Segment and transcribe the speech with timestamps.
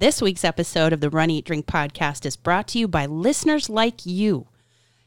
[0.00, 3.68] This week's episode of the Run Eat Drink podcast is brought to you by listeners
[3.68, 4.46] like you.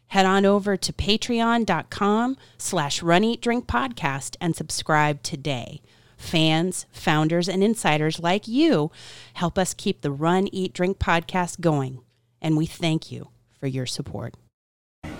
[0.09, 5.81] Head on over to patreon.com slash run eat drink podcast and subscribe today.
[6.15, 8.91] Fans, founders, and insiders like you
[9.33, 12.01] help us keep the Run Eat Drink podcast going.
[12.39, 13.29] And we thank you
[13.59, 14.35] for your support.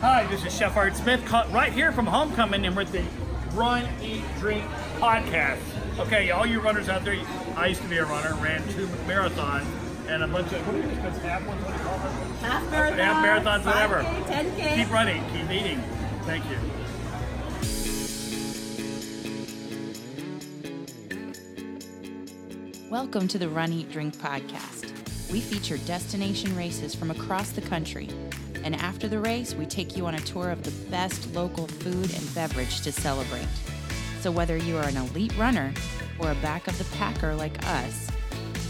[0.02, 3.04] Hi, this is Chef Art Smith, right here from Homecoming, and we're the
[3.54, 4.66] Run, Eat, Drink
[5.00, 5.83] podcast.
[6.00, 7.16] Okay, all you runners out there,
[7.56, 9.68] I used to be a runner, ran two marathons,
[10.08, 12.12] and a bunch of, what do you think, half ones, what do you call them?
[12.42, 14.02] Half marathons, Half marathons, whatever.
[14.02, 14.76] 5K, 10K.
[14.76, 15.80] Keep running, keep eating.
[16.24, 16.58] Thank you.
[22.90, 24.92] Welcome to the Run Eat Drink podcast.
[25.32, 28.10] We feature destination races from across the country.
[28.64, 32.12] And after the race, we take you on a tour of the best local food
[32.16, 33.46] and beverage to celebrate.
[34.24, 35.74] So whether you are an elite runner
[36.18, 38.10] or a back of the packer like us,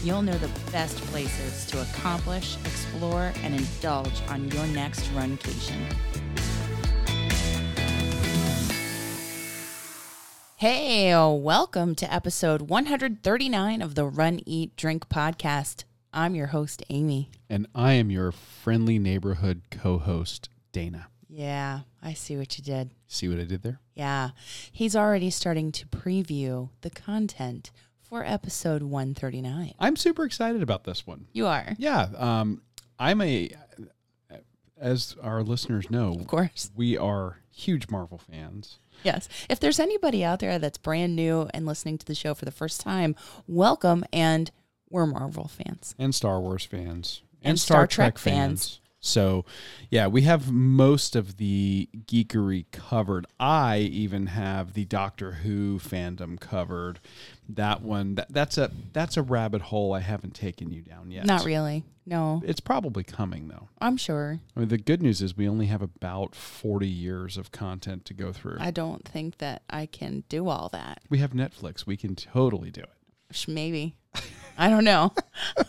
[0.02, 5.76] you'll know the best places to accomplish, explore, and indulge on your next runcation.
[10.56, 15.84] Hey, welcome to episode 139 of the Run, Eat, Drink podcast.
[16.12, 17.30] I'm your host, Amy.
[17.48, 21.06] And I am your friendly neighborhood co host, Dana.
[21.28, 22.90] Yeah, I see what you did.
[23.06, 23.78] See what I did there?
[23.94, 24.30] Yeah,
[24.72, 27.70] he's already starting to preview the content
[28.02, 29.74] for episode 139.
[29.78, 31.26] I'm super excited about this one.
[31.32, 32.08] You are, Yeah.
[32.16, 32.62] Um,
[32.98, 33.50] I'm a,
[34.80, 36.70] as our listeners know, of course.
[36.76, 38.78] we are huge Marvel fans.
[39.02, 39.28] Yes.
[39.48, 42.50] If there's anybody out there that's brand new and listening to the show for the
[42.50, 43.14] first time,
[43.46, 44.04] welcome.
[44.12, 44.50] And
[44.90, 45.94] we're Marvel fans.
[45.98, 48.80] and Star Wars fans And Star Trek fans.
[49.04, 49.44] So,
[49.90, 53.26] yeah, we have most of the geekery covered.
[53.38, 57.00] I even have the Doctor Who fandom covered.
[57.48, 61.26] That one, that, that's a that's a rabbit hole I haven't taken you down yet.
[61.26, 61.84] Not really.
[62.06, 63.68] No, It's probably coming though.
[63.80, 64.38] I'm sure.
[64.54, 68.14] I mean, the good news is we only have about 40 years of content to
[68.14, 68.58] go through.
[68.60, 71.00] I don't think that I can do all that.
[71.08, 71.86] we have Netflix.
[71.86, 73.44] We can totally do it.
[73.48, 73.94] Maybe.
[74.58, 75.12] I don't know.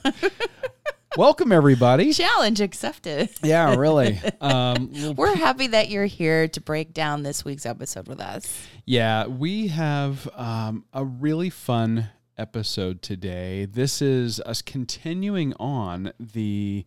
[1.18, 2.12] Welcome, everybody.
[2.12, 3.30] Challenge accepted.
[3.44, 4.20] yeah, really.
[4.42, 8.68] Um, We're happy that you're here to break down this week's episode with us.
[8.86, 13.66] Yeah, we have um, a really fun episode today.
[13.66, 16.86] This is us continuing on the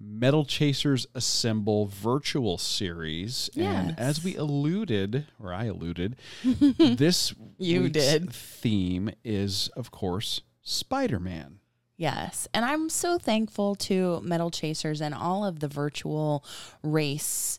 [0.00, 3.48] Medal Chasers Assemble virtual series.
[3.56, 8.32] And as we alluded, or I alluded, this You week's did.
[8.32, 11.60] theme is, of course, Spider Man.
[11.98, 12.46] Yes.
[12.54, 16.44] And I'm so thankful to Medal Chasers and all of the virtual
[16.82, 17.58] race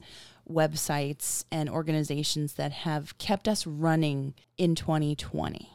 [0.50, 5.70] websites and organizations that have kept us running in 2020.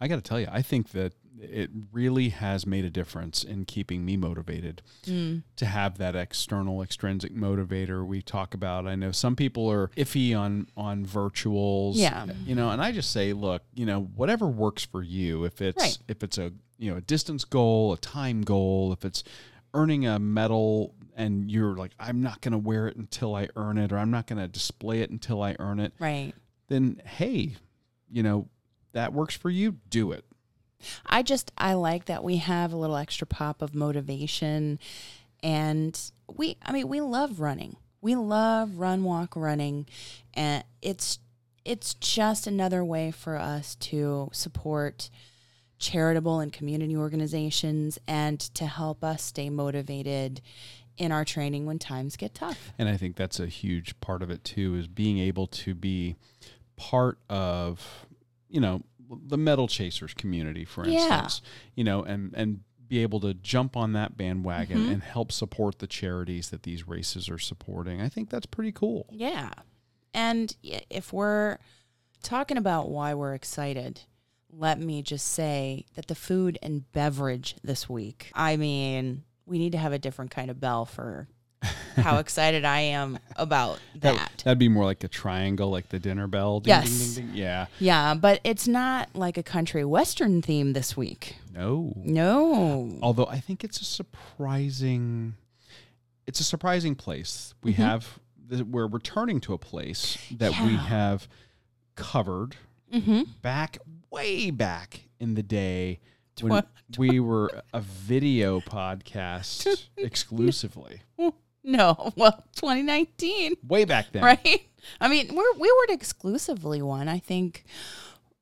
[0.00, 3.64] I got to tell you, I think that it really has made a difference in
[3.64, 5.42] keeping me motivated Mm.
[5.56, 8.86] to have that external extrinsic motivator we talk about.
[8.86, 12.26] I know some people are iffy on on virtuals, Yeah.
[12.46, 15.44] you know, and I just say, look, you know, whatever works for you.
[15.44, 15.98] If it's Right.
[16.08, 19.22] if it's a you know a distance goal, a time goal, if it's
[19.74, 23.78] earning a medal and you're like, I'm not going to wear it until I earn
[23.78, 26.32] it, or I'm not going to display it until I earn it, Right.
[26.68, 27.56] then hey,
[28.10, 28.48] you know,
[28.92, 30.24] that works for you, do it.
[31.06, 34.78] I just I like that we have a little extra pop of motivation
[35.42, 35.98] and
[36.34, 37.76] we I mean we love running.
[38.00, 39.86] We love run walk running
[40.32, 41.18] and it's
[41.66, 45.10] it's just another way for us to support
[45.80, 50.40] charitable and community organizations and to help us stay motivated
[50.96, 52.72] in our training when times get tough.
[52.78, 56.14] And I think that's a huge part of it too, is being able to be
[56.76, 58.06] part of,
[58.48, 58.82] you know,
[59.26, 61.00] the medal chasers community, for Yeah.
[61.00, 61.42] instance,
[61.74, 64.92] you know, and, and be able to jump on that bandwagon Mm-hmm.
[64.92, 68.00] and help support the charities that these races are supporting.
[68.00, 69.06] I think that's pretty cool.
[69.10, 69.50] Yeah.
[70.12, 71.58] And if we're
[72.22, 74.02] talking about why we're excited,
[74.52, 79.72] let me just say that the food and beverage this week, I mean, we need
[79.72, 81.28] to have a different kind of bell for
[81.96, 84.42] how excited I am about that.
[84.44, 86.60] That'd be more like a triangle, like the dinner bell.
[86.60, 87.14] Ding, Yes.
[87.14, 87.36] Ding, ding.
[87.36, 87.66] Yeah.
[87.78, 91.36] Yeah, but it's not like a country western theme this week.
[91.52, 91.92] No.
[91.96, 92.98] No.
[93.02, 95.34] Although I think it's a surprising,
[96.26, 97.54] it's a surprising place.
[97.62, 97.82] We Mm-hmm.
[97.82, 98.18] have
[98.68, 101.28] we're returning to a place that we have
[101.94, 102.56] covered
[102.92, 103.22] Mm-hmm.
[103.42, 103.78] back
[104.10, 106.00] way back in the day
[106.40, 106.64] when
[106.98, 111.02] we were a video podcast exclusively.
[111.62, 112.12] No.
[112.16, 113.54] Well, 2019.
[113.68, 114.22] Way back then.
[114.22, 114.62] right?
[115.00, 117.08] I mean, we're we weren't exclusively one.
[117.08, 117.64] I think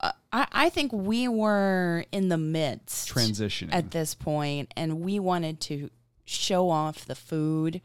[0.00, 3.70] uh, I, I think we were in the midst Transitioning.
[3.74, 5.90] at this point, and we wanted to
[6.24, 7.80] show off the food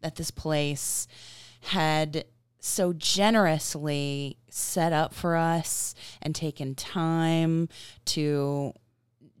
[0.00, 1.08] that this place
[1.62, 2.24] had
[2.60, 7.68] so generously set up for us and taken time
[8.06, 8.72] to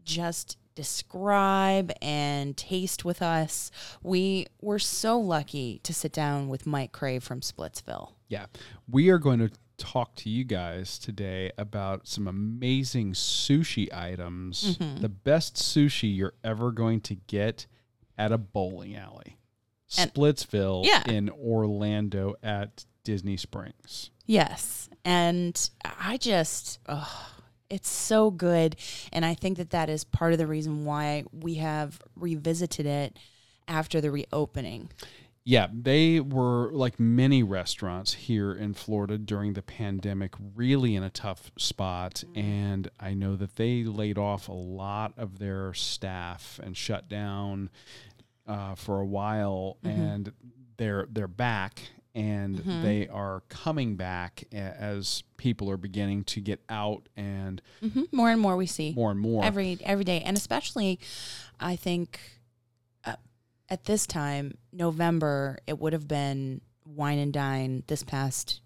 [0.04, 3.70] just describe and taste with us.
[4.02, 8.12] We were so lucky to sit down with Mike Crave from Splitsville.
[8.28, 8.46] Yeah.
[8.88, 14.76] We are going to talk to you guys today about some amazing sushi items.
[14.78, 15.02] Mm-hmm.
[15.02, 17.66] The best sushi you're ever going to get
[18.16, 19.36] at a bowling alley.
[19.98, 21.02] And- Splitsville Yeah.
[21.10, 24.10] in Orlando at Disney Springs.
[24.26, 24.88] Yes.
[25.04, 27.30] And I just, oh,
[27.70, 28.76] it's so good.
[29.12, 33.18] And I think that that is part of the reason why we have revisited it
[33.66, 34.90] after the reopening.
[35.44, 41.08] Yeah, they were like many restaurants here in Florida during the pandemic, really in a
[41.08, 42.22] tough spot.
[42.34, 47.70] And I know that they laid off a lot of their staff and shut down
[48.46, 50.32] uh, for a while, and
[50.76, 51.80] they're they're back.
[52.18, 58.30] And they are coming back as people are beginning to get out and hmm More
[58.30, 59.44] and more we see more and more.
[59.44, 60.98] every every day, and especially,
[61.60, 62.20] I think,
[63.04, 63.16] uh,
[63.68, 67.84] at this time, November, it would have been wine and dine.
[67.86, 68.62] This past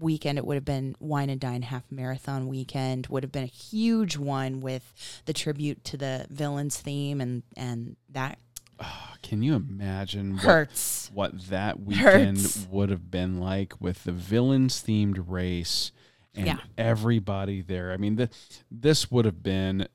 [0.00, 3.06] weekend, it would have been wine and dine half marathon weekend.
[3.08, 4.92] Would have been a huge one with
[5.26, 8.38] the tribute to the villains theme, and and that
[8.80, 11.10] Ah, can you imagine what hurts.
[11.12, 12.66] what that weekend Hurts.
[12.70, 15.90] would have been like with the villains themed race
[16.34, 16.58] and Yeah.
[16.76, 17.92] everybody there.
[17.92, 18.30] I mean, the,
[18.70, 19.88] this would have been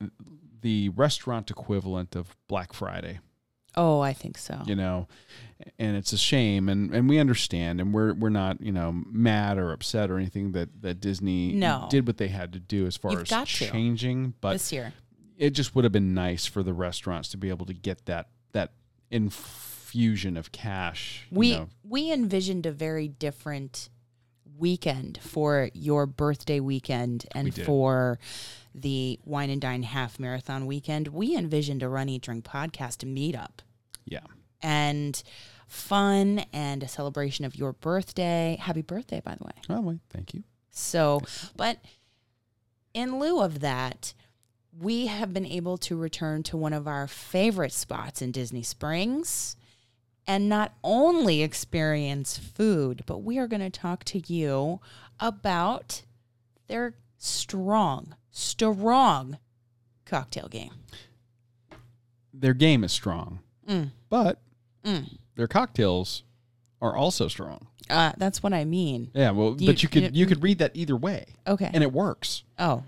[0.62, 3.20] the restaurant equivalent of Black Friday,
[3.76, 4.62] Oh, I think so.
[4.66, 5.08] you know.
[5.80, 9.58] And it's a shame and, and we understand and we're we're not, you know, mad
[9.58, 11.88] or upset or anything that, that Disney No.
[11.90, 13.70] did what they had to do as far You've as got to.
[13.70, 14.94] changing, but this year.
[15.38, 18.28] it just would have been nice for the restaurants to be able to get that
[18.54, 18.72] that
[19.12, 21.28] infusion of cash.
[21.30, 21.70] you We know.
[21.84, 23.90] we envisioned a very different
[24.58, 27.66] weekend for your birthday weekend and did.
[27.66, 28.20] for
[28.74, 31.10] the wine and dine half marathon weekend.
[31.10, 33.60] We envisioned a run eat drink podcast meetup
[34.06, 34.20] yeah.
[34.62, 35.22] and
[35.68, 38.58] fun and a celebration of your birthday.
[38.60, 39.54] Happy birthday, by the way.
[39.70, 40.44] Oh, thank you.
[40.72, 41.22] So,
[41.56, 41.80] but
[42.94, 44.14] in lieu of that,
[44.80, 49.56] we have been able to return to one of our favorite spots in Disney Springs
[50.26, 54.80] and not only experience food, but we are going to talk to you
[55.20, 56.02] about
[56.68, 59.38] their strong, strong
[60.06, 60.72] cocktail game.
[62.34, 63.92] Their game is strong, Mm.
[64.10, 64.42] but
[64.84, 65.18] Mm.
[65.36, 66.24] their cocktails
[66.82, 67.68] are also strong.
[67.90, 69.12] Uh, that's what I mean.
[69.14, 71.70] Yeah, well, You- but you could you- you could read that either way, Okay.
[71.74, 72.84] and it works oh,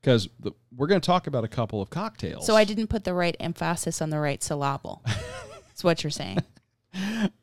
[0.00, 0.28] because
[0.76, 2.46] we're going to talk about a couple of cocktails.
[2.46, 5.02] so I didn't put the right emphasis on the right syllable.
[5.06, 6.38] That's what you're saying.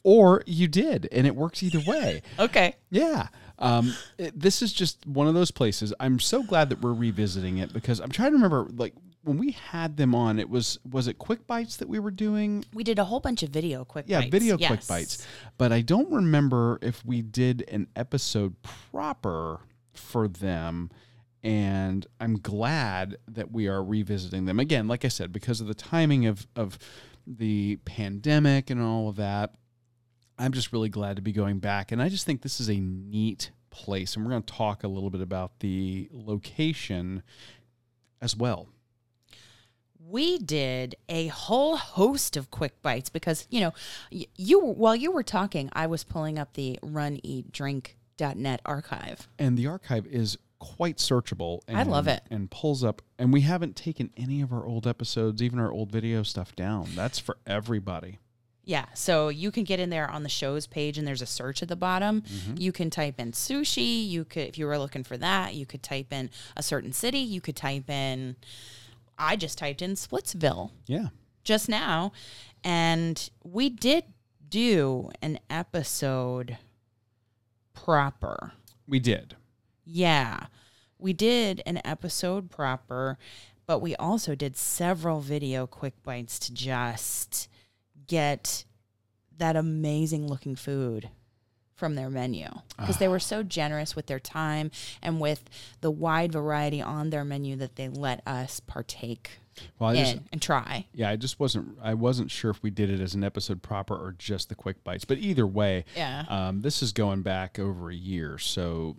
[0.03, 2.21] or you did, and it works either way.
[2.39, 2.75] Okay.
[2.89, 3.27] Yeah.
[3.59, 5.93] Um, it- this is just one of those places.
[5.99, 8.93] I'm so glad that we're revisiting it because I'm trying to remember, like
[9.23, 12.63] when we had them on, it was was it Quick Bites that we were doing?
[12.73, 14.31] We did a whole bunch of video quick Yeah, bites.
[14.31, 15.25] video Quick Bites.
[15.57, 19.59] But I don't remember if we did an episode proper
[19.93, 20.91] for them.
[21.43, 24.87] And I'm glad that we are revisiting them again.
[24.87, 26.77] Like I said, because of the timing of of
[27.27, 29.53] the pandemic and all of that.
[30.39, 31.91] I'm just really glad to be going back.
[31.91, 34.15] And I just think this is a neat place.
[34.15, 37.23] And we're going to talk a little bit about the location
[38.21, 38.69] as well.
[39.99, 43.73] We did a whole host of quick bites because, you know,
[44.09, 49.27] you while you were talking, I was pulling up the Run Eat Drink .net archive.
[49.37, 51.61] And the archive is quite searchable.
[51.67, 52.23] And, I love it.
[52.29, 53.01] And pulls up.
[53.19, 56.89] And we haven't taken any of our old episodes, even our old video stuff down.
[56.95, 58.19] That's for everybody.
[58.63, 61.63] Yeah, so you can get in there on the shows page and there's a search
[61.63, 62.21] at the bottom.
[62.21, 62.55] Mm-hmm.
[62.57, 65.81] You can type in sushi, you could if you were looking for that, you could
[65.81, 68.35] type in a certain city, you could type in
[69.17, 70.71] I just typed in Splitsville.
[70.85, 71.07] Yeah.
[71.45, 72.11] just now,
[72.61, 74.03] and we did
[74.49, 76.57] do an episode
[77.73, 78.51] proper.
[78.85, 79.35] We did.
[79.89, 80.47] Yeah,
[80.99, 83.17] we did an episode proper,
[83.65, 87.47] but we also did several video quick bites to just
[88.07, 88.65] get
[89.37, 91.09] that amazing looking food
[91.75, 92.47] from their menu
[92.79, 94.71] because they were so generous with their time
[95.03, 95.43] and with
[95.81, 99.37] the wide variety on their menu that they let us partake
[99.77, 100.87] Well, I in just, and try.
[100.91, 103.93] yeah, I just wasn't, I wasn't sure if we did it as an episode proper
[103.93, 105.05] or just the quick bites.
[105.05, 106.25] But either way, Yeah.
[106.29, 108.39] um, this is going back over a year.
[108.39, 108.95] So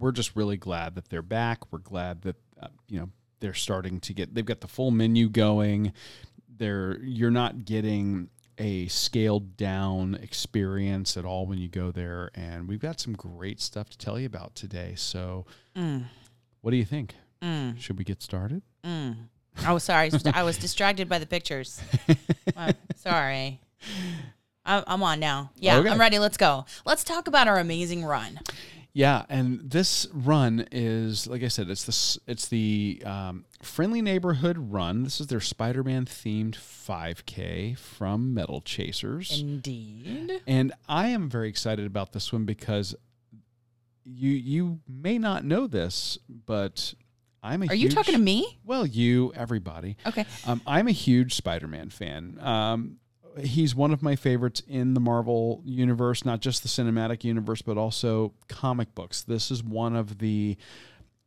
[0.00, 1.70] we're just really glad that they're back.
[1.72, 5.28] We're glad that uh, you know they're starting to get they've got the full menu
[5.28, 5.92] going.
[6.58, 8.28] They're you're not getting
[8.58, 13.58] a scaled down experience at all when you go there and we've got some great
[13.60, 14.94] stuff to tell you about today.
[14.96, 16.04] So Mm.
[16.60, 17.14] what do you think?
[17.40, 17.78] Mm.
[17.80, 18.60] Should we get started?
[18.84, 19.16] Mm.
[19.66, 20.10] Oh, sorry.
[20.34, 21.80] I was distracted by the pictures.
[22.96, 23.60] Sorry.
[24.64, 25.50] I'm on now.
[25.56, 25.88] Yeah, Okay.
[25.88, 26.18] I'm ready.
[26.18, 26.66] Let's go.
[26.84, 28.38] Let's talk about our amazing run.
[28.92, 34.56] Yeah, and this run is like I said, it's this it's the um, friendly neighborhood
[34.58, 35.04] run.
[35.04, 40.42] This is their Spider-Man themed 5K from Medal Chasers, Indeed.
[40.46, 42.94] and I am very excited about this one because
[44.04, 46.94] you you may not know this, but
[47.42, 48.58] I'm a Are you talking to me?
[48.64, 49.96] Well, you, everybody.
[50.06, 50.26] Okay.
[50.46, 52.38] Um, I'm a huge Spider-Man fan.
[52.40, 52.96] Um,
[53.38, 57.78] he's one of my favorites in the Marvel universe, not just the cinematic universe, but
[57.78, 59.22] also comic books.
[59.22, 60.56] This is one of the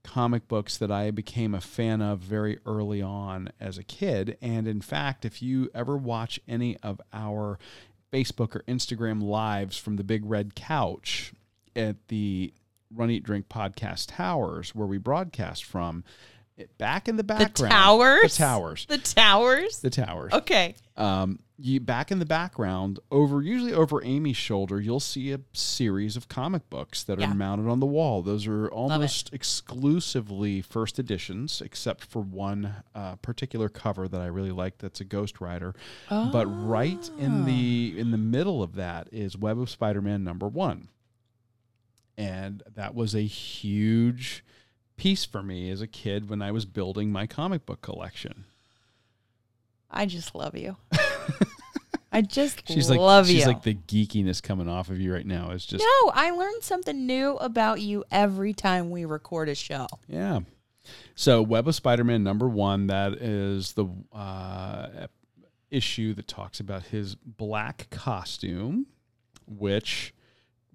[0.03, 4.37] comic books that I became a fan of very early on as a kid.
[4.41, 7.57] And in fact, if you ever watch any of our
[8.11, 11.33] Facebook or Instagram lives from the Big Red Couch
[11.75, 12.53] at the
[12.93, 16.03] Run Eat Drink Podcast Towers, where we broadcast from,
[16.57, 17.71] it, back in the background.
[17.71, 18.21] The towers?
[18.37, 19.79] the towers, The towers?
[19.79, 20.33] the towers.
[20.33, 20.75] Okay.
[20.95, 26.17] Um, you back in the background, over usually over Amy's shoulder, you'll see a series
[26.17, 28.21] of comic books that are mounted on the wall.
[28.21, 34.51] Those are almost exclusively first editions, except for one uh, particular cover that I really
[34.51, 34.79] like.
[34.79, 35.73] That's a Ghost Rider.
[36.11, 36.29] oh.
[36.31, 40.89] But right in the in the middle of that is Web of Spider-Man number one,
[42.17, 44.43] and that was a huge
[44.97, 48.45] piece for me as a kid when I was building my comic book collection.
[49.89, 50.77] I just love you.
[52.11, 53.47] I just She's like love she's you.
[53.47, 55.49] like the geekiness coming off of you right now.
[55.51, 59.87] It's just no, I learn something new about you every time we record a show.
[60.07, 60.41] yeah.
[61.15, 65.07] So Web of Spider-Man number one, that is the uh,
[65.71, 68.87] issue that talks about his black costume,
[69.47, 70.13] which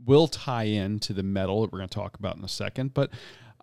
[0.05, 2.95] will tie into the medal that we're going to talk about in a second.
[2.95, 3.11] But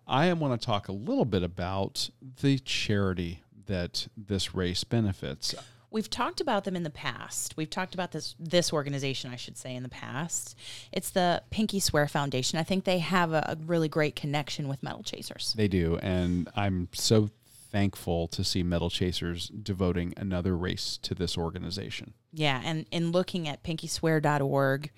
[0.06, 2.10] I want to talk a little bit about
[2.40, 5.54] the charity that this race benefits.
[5.90, 7.56] We've talked about them in the past.
[7.56, 10.56] We've talked about this this organization, I should say, in the past.
[10.92, 12.58] It's the Pinky Swear Foundation.
[12.58, 15.54] I think they have a, a really great connection with Medal Chasers.
[15.56, 17.30] They do, and I'm so
[17.70, 22.14] thankful to see Medal Chasers devoting another race to this organization.
[22.32, 24.90] Yeah, and in looking at pinkyswear.org,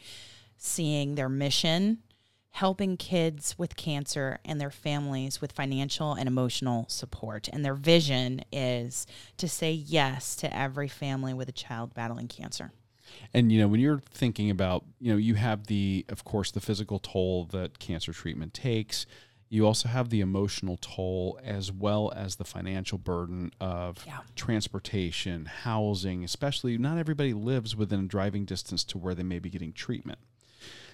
[0.56, 1.98] seeing their mission,
[2.52, 7.49] helping kids with cancer and their families with financial and emotional support.
[7.52, 12.73] And their vision is to say yes to every family with a child battling cancer.
[13.33, 16.61] And you know, when you're thinking about, you know, you have the of course the
[16.61, 19.07] physical toll that cancer treatment takes.
[19.50, 24.19] You also have the emotional toll as well as the financial burden of Yeah.
[24.37, 29.49] transportation, housing, especially not everybody lives within a driving distance to where they may be
[29.49, 30.19] getting treatment.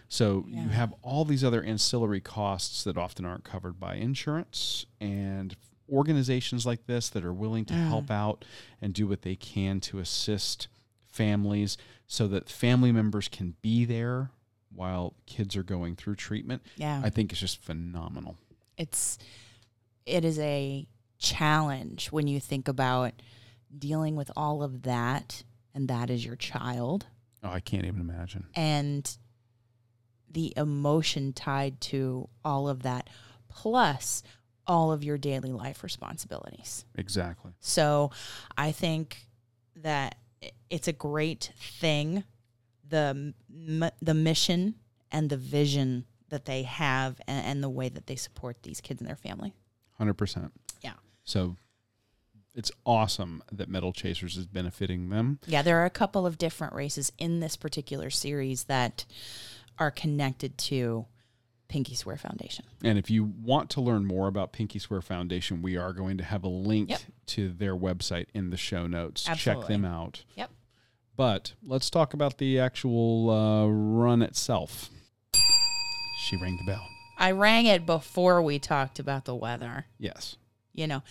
[0.08, 5.56] So you have all these other ancillary costs that often aren't covered by insurance and
[5.92, 8.44] organizations like this that are willing to help out
[8.80, 10.68] and do what they can to assist
[11.06, 14.30] families so that family members can be there
[14.74, 16.62] while kids are going through treatment.
[16.76, 17.00] Yeah.
[17.04, 18.36] I think it's just phenomenal.
[18.76, 19.18] it's
[20.06, 20.86] it is a
[21.18, 23.12] challenge when you think about
[23.76, 25.42] dealing with all of that
[25.74, 27.06] and that is your child
[27.42, 28.46] Oh, I can't even imagine.
[28.54, 29.16] and
[30.34, 33.08] the emotion tied to all of that
[33.48, 34.22] plus
[34.66, 37.52] all of your daily life responsibilities Exactly.
[37.60, 38.10] so
[38.58, 39.26] i think
[39.76, 40.16] that
[40.68, 42.24] it's a great thing
[42.88, 43.32] the
[44.02, 44.74] the mission
[45.10, 49.00] and the vision that they have and, and the way that they support these kids
[49.00, 49.54] and their family
[50.00, 50.50] 100%.
[50.82, 50.94] Yeah.
[51.24, 51.56] So
[52.54, 55.38] it's awesome that Medal Chasers is benefiting them.
[55.46, 59.04] Yeah, there are a couple of different races in this particular series that
[59.78, 61.06] are connected to
[61.68, 62.64] Pinky Swear Foundation.
[62.82, 66.24] And if you want to learn more about Pinky Swear Foundation, we are going to
[66.24, 67.00] have a link Yep.
[67.26, 69.28] to their website in the show notes.
[69.36, 70.24] Check them out.
[70.36, 70.50] Yep.
[71.16, 74.90] But let's talk about the actual uh, run itself.
[75.32, 76.86] She rang the bell.
[77.18, 80.36] I rang it before we talked about the weather, Yes.
[80.72, 81.02] you know,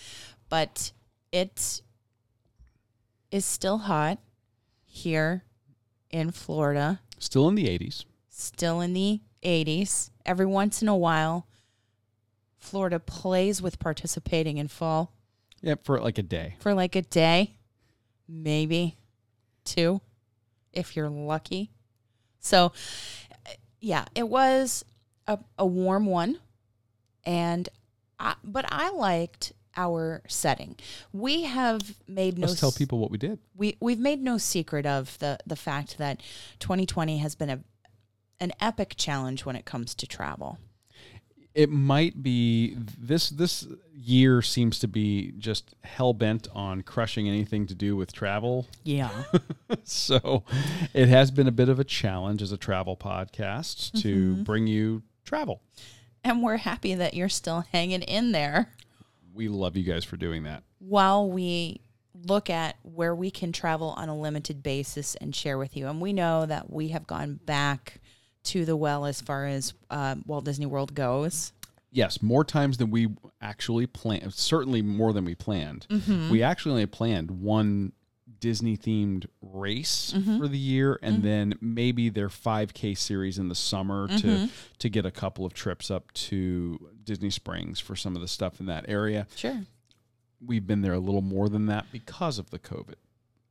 [0.50, 0.92] but
[1.32, 1.82] it
[3.32, 4.20] is still hot
[4.86, 5.44] here
[6.12, 8.04] in Florida, Still in the 80s.
[8.34, 10.10] Still in the 80s.
[10.26, 11.48] Every once in a while,
[12.58, 15.14] Florida plays with participating in fall.
[15.62, 16.56] Yep, for like a day.
[16.60, 17.56] for like a day,
[18.28, 18.98] maybe
[19.64, 20.02] two,
[20.74, 21.72] if you're lucky.
[22.40, 22.74] So,
[23.80, 24.84] yeah, it was
[25.26, 26.40] a, a warm one.
[27.24, 27.70] and
[28.20, 30.76] I, but I liked our setting.
[31.14, 33.40] We have made no Let's tell people what we did.
[33.56, 36.22] we we've made no secret of the the fact that
[36.60, 37.60] 2020 has been a
[38.40, 40.58] an epic challenge when it comes to travel.
[41.56, 47.68] It might be this this year seems to be just hell bent on crushing anything
[47.68, 48.66] to do with travel.
[48.84, 49.12] Yeah.
[49.84, 50.44] so
[50.94, 54.44] it has been a bit of a challenge as a travel podcast to Mm-hmm.
[54.44, 55.62] bring you travel.
[56.24, 58.70] and we're happy that you're still hanging in there
[59.34, 60.64] We love you guys for doing that.
[60.80, 61.82] while we
[62.26, 65.88] look at where we can travel on a limited basis and share with you.
[65.88, 68.00] And we know that we have gone back
[68.44, 71.54] to the well as far as um, Walt Disney World goes.
[71.92, 73.10] Yes, more times than we
[73.42, 74.34] actually planned.
[74.34, 75.86] Certainly more than we planned.
[75.90, 76.32] Mm-hmm.
[76.32, 77.94] We actually only planned one
[78.40, 80.38] Disney themed race mm-hmm.
[80.38, 81.26] for the year, and mm-hmm.
[81.26, 85.90] then maybe their 5K series in the summer to to get a couple of trips
[85.90, 89.28] up to Disney Springs for some of the stuff in that area.
[89.36, 89.62] Sure.
[90.46, 92.96] We've been there a little more than that because of the COVID.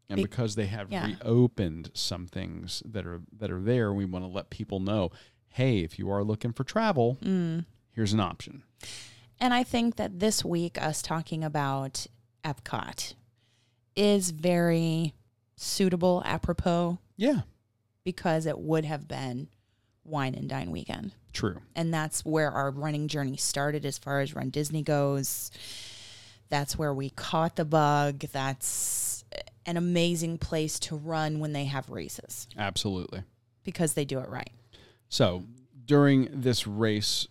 [0.09, 1.07] And Be- because they have yeah.
[1.23, 5.11] reopened some things that are that are there, we want to let people know,
[5.49, 7.65] hey, if you are looking for travel, Mm.
[7.93, 8.63] here's an option.
[9.41, 12.07] And I think that this week, us talking about
[12.45, 13.15] Epcot
[13.97, 15.15] is very
[15.57, 17.43] suitable, apropos, Yeah,
[18.05, 19.49] because it would have been
[20.05, 21.13] wine and dine weekend.
[21.33, 21.61] true.
[21.75, 25.51] And that's where our running journey started as far as Run Disney goes.
[26.51, 28.19] That's where we caught the bug.
[28.33, 29.12] That's
[29.67, 33.23] an amazing place to run when they have races Absolutely.
[33.65, 34.51] because they do it right.
[35.09, 35.45] So
[35.85, 37.29] during this race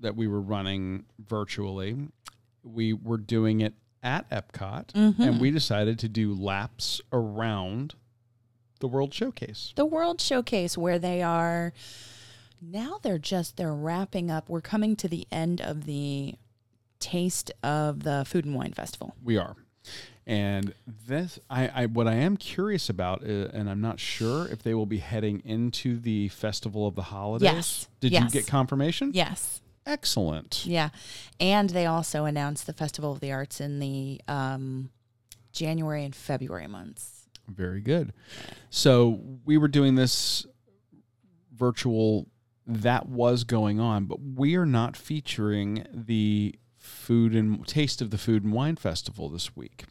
[0.00, 1.96] that we were running virtually,
[2.62, 5.38] we were doing it at Epcot, and mm-hmm.
[5.38, 7.94] we decided to do laps around
[8.80, 9.72] the World Showcase.
[9.74, 11.72] the World Showcase where they are
[12.60, 14.48] now they're just they're wrapping up.
[14.48, 16.34] We're coming to the end of the
[16.98, 19.14] taste of the Food and Wine Festival.
[19.22, 19.56] We are.
[20.26, 20.74] And
[21.06, 24.74] this, I, I, what I am curious about, uh, and I'm not sure if they
[24.74, 27.52] will be heading into the Festival of the Holidays.
[27.52, 27.88] Yes.
[28.00, 29.12] Did you get confirmation?
[29.14, 29.60] Yes.
[29.86, 30.66] Excellent.
[30.66, 30.88] Yeah.
[31.38, 34.90] And they also announced the Festival of the Arts in the um,
[35.52, 37.28] January and February months.
[37.48, 38.12] Very good.
[38.68, 40.44] So we were doing this
[41.54, 42.26] virtual
[42.66, 48.18] that was going on, but we are not featuring the food and taste of the
[48.18, 49.84] food and wine festival this week.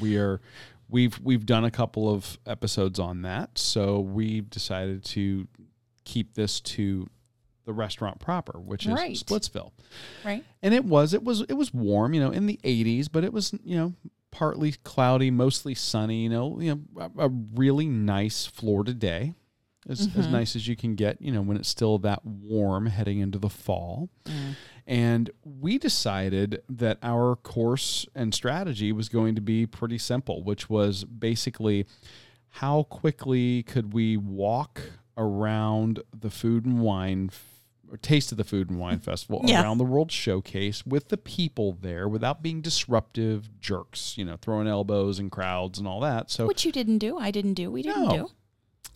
[0.00, 0.40] We are
[0.88, 5.48] we've we've done a couple of episodes on that, so we've decided to
[6.04, 7.08] keep this to
[7.64, 9.16] the restaurant proper, which is Right.
[9.16, 9.70] Splitsville.
[10.24, 10.44] Right?
[10.62, 13.32] and it was it was it was warm you know in the 80s but it
[13.32, 13.92] was you know
[14.30, 19.34] partly cloudy mostly sunny you know you know a, a really nice florida day
[19.88, 20.32] as, as mm-hmm.
[20.32, 23.50] nice as you can get you know when it's still that warm heading into the
[23.50, 24.54] fall mm.
[24.86, 30.68] And we decided that our course and strategy was going to be pretty simple which
[30.68, 31.86] was basically
[32.56, 34.80] how quickly could we walk
[35.16, 37.30] around the food and wine
[37.90, 39.62] or taste of the food and wine festival Yeah.
[39.62, 44.66] around the world showcase with the people there without being disruptive jerks you know throwing
[44.66, 47.18] elbows and crowds and all that so Which you didn't do.
[47.18, 47.70] I didn't do.
[47.70, 48.10] We didn't No.
[48.16, 48.30] do.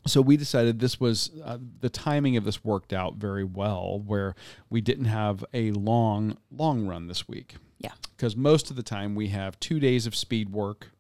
[0.07, 4.35] So we decided this was uh, the timing of this worked out very well where
[4.71, 7.93] we didn't have a long long run this week Yeah.
[8.17, 10.91] because most of the time we have two days of speed work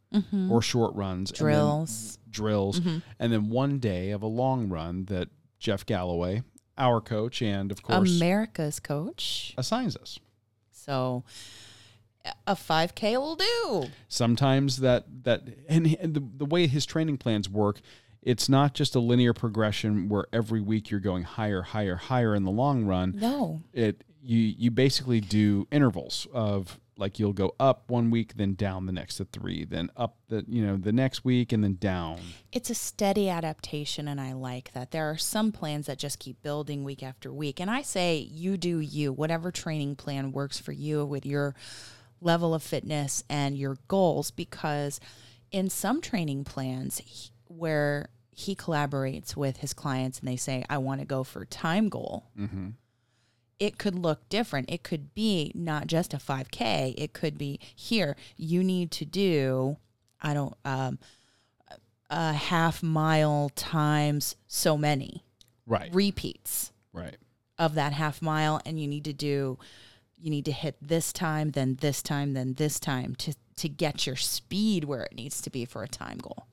[0.51, 2.19] or short runs Drills.
[2.31, 2.81] drills
[3.19, 6.42] and then one day of a long run that jeff galloway
[6.79, 9.53] our coach and of course America's coach.
[9.59, 10.19] assigns us
[10.73, 11.25] So
[12.47, 13.87] a 5K will do.
[14.09, 17.81] sometimes that that and, and the, the way his training plans work
[18.27, 22.43] it's not just a linear progression where every week you're going higher higher higher in
[22.45, 23.62] the long run No.
[23.73, 28.87] it you you basically do intervals of like you'll go up one week then down
[28.87, 32.19] the next to three then up the you know the next week and then down
[32.53, 34.91] It's a steady adaptation, and I like that.
[34.91, 37.61] There are some plans that just keep building week after week.
[37.61, 41.55] And I say, you do you, whatever training plan works for you with your
[42.23, 44.99] level of fitness and your goals, because
[45.51, 47.03] in some training plans
[47.49, 51.88] where he collaborates with his clients and they say, I want to go for time
[51.88, 52.27] goal.
[53.59, 54.70] It could look different.
[54.70, 56.92] It could be not just a 5K.
[56.99, 59.79] It could be here, you need to do,
[60.20, 60.99] I don't, um,
[62.11, 65.25] a half mile times so many
[65.66, 67.16] right repeats right
[67.59, 69.59] of that half mile and you need to do
[70.16, 74.07] you need to hit this time then this time then this time to to get
[74.07, 76.46] your speed where it needs to be for a time goal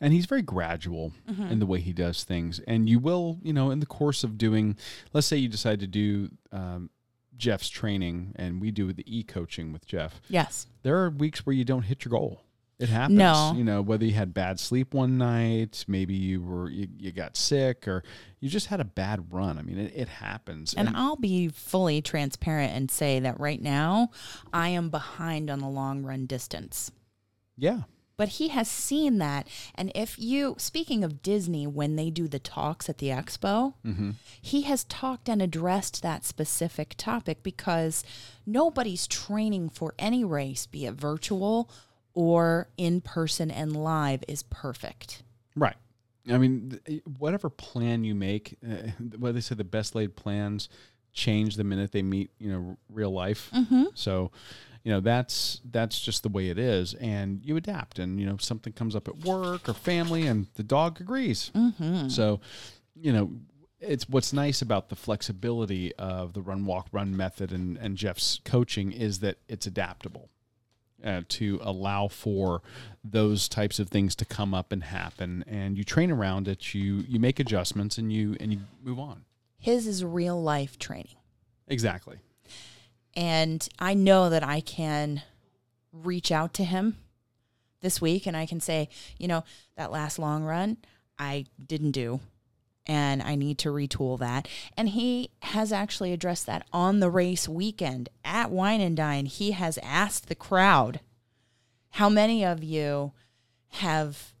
[0.00, 1.12] and he's very gradual
[1.50, 4.38] in the way he does things and you will you know in the course of
[4.38, 4.76] doing
[5.12, 6.88] let's say you decide to do um,
[7.36, 10.66] Jeff's training and we do the e coaching with Jeff, Yes.
[10.82, 12.40] there are weeks where you don't hit your goal.
[12.78, 13.18] It happens.
[13.18, 13.54] No.
[13.56, 17.36] You know, whether you had bad sleep one night, maybe you were you, you got
[17.36, 18.04] sick or
[18.40, 19.58] you just had a bad run.
[19.58, 20.74] I mean, it, it happens.
[20.74, 24.10] And I'll be fully transparent and say that right now
[24.52, 26.90] I am behind on the long run distance.
[27.56, 27.80] yeah.
[28.16, 29.46] But he has seen that.
[29.74, 34.12] And if you, speaking of Disney, when they do the talks at the expo, mm-hmm.
[34.40, 38.04] he has talked and addressed that specific topic because
[38.46, 41.70] nobody's training for any race, be it virtual
[42.14, 45.22] or in person and live, is perfect.
[45.54, 45.76] Right.
[46.28, 50.68] I mean, eh, whatever plan you make, uh, what they say, the best laid plans
[51.12, 53.50] change the minute they meet, you know, real life.
[53.54, 53.84] Mm-hmm.
[53.94, 54.30] So,
[54.86, 57.98] you know, that's that's just the way it is, and you adapt.
[57.98, 61.50] And you know, something comes up at work or family, and the dog agrees.
[62.06, 62.38] So,
[62.94, 63.32] you know,
[63.80, 68.38] it's what's nice about the flexibility of the run walk run method and and Jeff's
[68.44, 70.30] coaching is that it's adaptable
[71.04, 72.62] uh, to allow for
[73.02, 77.04] those types of things to come up and happen and you train around it you
[77.08, 79.24] you make adjustments and you and you move on
[79.58, 81.16] His is real life training.
[81.68, 82.18] exactly
[83.16, 85.22] And I know that I can
[85.90, 86.98] reach out to him
[87.80, 89.42] this week and I can say, you know,
[89.76, 90.76] that last long run
[91.18, 92.20] I didn't do
[92.86, 94.46] and I need to retool that.
[94.76, 99.26] And he has actually addressed that on the race weekend at Wine and Dine.
[99.26, 101.00] He has asked the crowd,
[101.90, 103.12] how many of you
[103.68, 104.34] have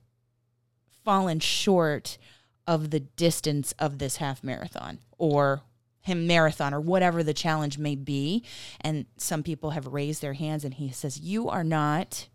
[1.04, 2.18] fallen short
[2.66, 5.62] of the distance of this half marathon or
[6.06, 8.42] him marathon or whatever the challenge may be.
[8.80, 12.28] And some people have raised their hands and he says you are not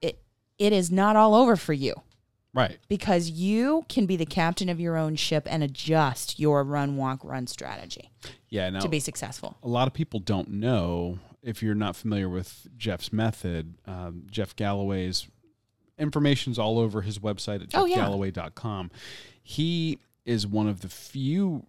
[0.00, 0.20] it
[0.58, 1.94] it is not all over for you.
[2.54, 2.76] Right.
[2.88, 7.24] Because you can be the captain of your own ship and adjust your run walk
[7.24, 8.10] run strategy
[8.50, 9.56] yeah now to be successful.
[9.62, 14.54] a lot of people don't know if you're not familiar with jeff's method um, jeff
[14.54, 15.26] galloway's
[15.98, 17.96] information's all over his website at Oh, yeah.
[17.98, 18.90] jeffgalloway.com
[19.42, 21.66] he is one of the few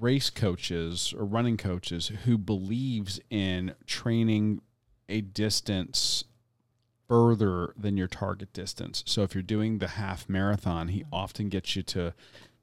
[0.00, 4.60] race coaches or running coaches who believes in training
[5.08, 6.24] a distance
[7.08, 9.02] further than your target distance.
[9.06, 12.14] So if you're doing the half marathon, he often gets you to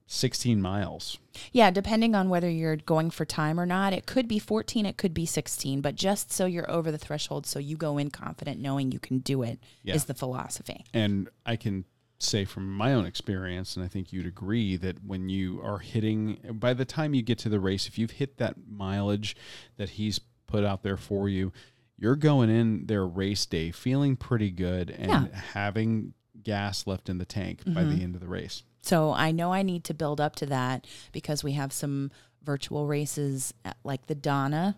[0.07, 1.17] 16 miles.
[1.51, 4.97] yeah depending on whether you're going for time or not it could be 14 it
[4.97, 8.61] could be 16 but just so you're over the threshold so you go in confident
[8.61, 9.97] knowing you can do it is Yeah.
[10.05, 11.85] the philosophy And I can
[12.17, 16.37] say from my own experience, and I think you'd agree that when you are hitting,
[16.53, 19.35] by the time you get to the race, if you've hit that mileage
[19.77, 21.51] that he's put out there for you,
[21.97, 25.27] you're going in their race day feeling pretty good and Yeah.
[25.53, 28.01] having gas left in the tank by the mm-hmm.
[28.01, 28.63] end of the race.
[28.81, 32.11] So I know I need to build up to that because we have some
[32.43, 34.77] virtual races at, like the Donna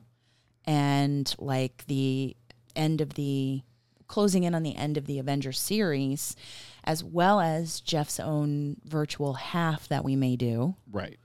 [0.65, 2.36] and like the
[2.76, 3.63] end of the
[4.08, 6.36] closing in on the end of the Avengers series,
[6.84, 11.17] as well as Jeff's own virtual half that we may do Right.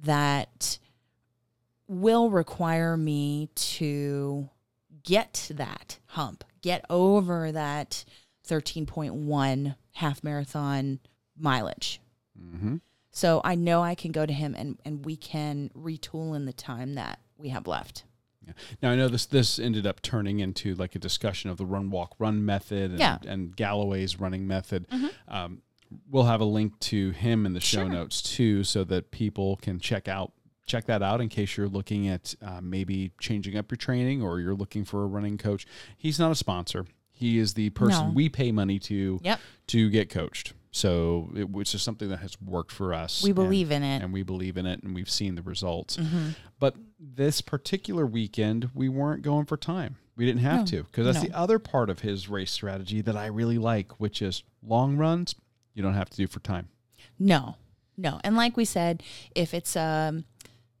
[0.00, 0.78] that
[1.88, 4.50] will require me to
[5.04, 8.04] get that hump, get over that
[8.48, 10.98] 13.1 half marathon
[11.38, 12.00] mileage.
[12.40, 12.76] Mm-hmm.
[13.10, 16.52] So I know I can go to him and, and we can retool in the
[16.52, 18.04] time that we have left.
[18.46, 18.52] Yeah.
[18.82, 21.90] Now I know this this ended up turning into like a discussion of the run
[21.90, 23.16] walk run method and, Yeah.
[23.16, 23.28] Mm-hmm.
[23.28, 24.86] and Galloway's running method.
[25.28, 25.62] Um,
[26.10, 27.88] we'll have a link to him in the show Sure.
[27.88, 30.32] notes too, so that people can check out
[30.66, 34.40] check that out in case you're looking at uh, maybe changing up your training or
[34.40, 35.64] you're looking for a running coach.
[35.96, 36.86] He's not a sponsor.
[37.12, 38.12] He is the person No.
[38.12, 39.40] we pay money to Yep.
[39.68, 40.54] to get coached.
[40.76, 43.22] So it, which is something that has worked for us.
[43.22, 44.02] We and- believe in it.
[44.02, 45.96] and we believe in it and we've seen the results.
[45.96, 46.30] Mm-hmm.
[46.58, 49.96] But this particular weekend, we weren't going for time.
[50.16, 51.30] We didn't have No, to because that's no.
[51.30, 55.34] the other part of his race strategy that I really like, which is long runs.
[55.72, 56.68] You don't have to do for time.
[57.18, 57.56] No,
[57.96, 58.20] no.
[58.22, 59.02] And like we said,
[59.34, 60.24] if it's um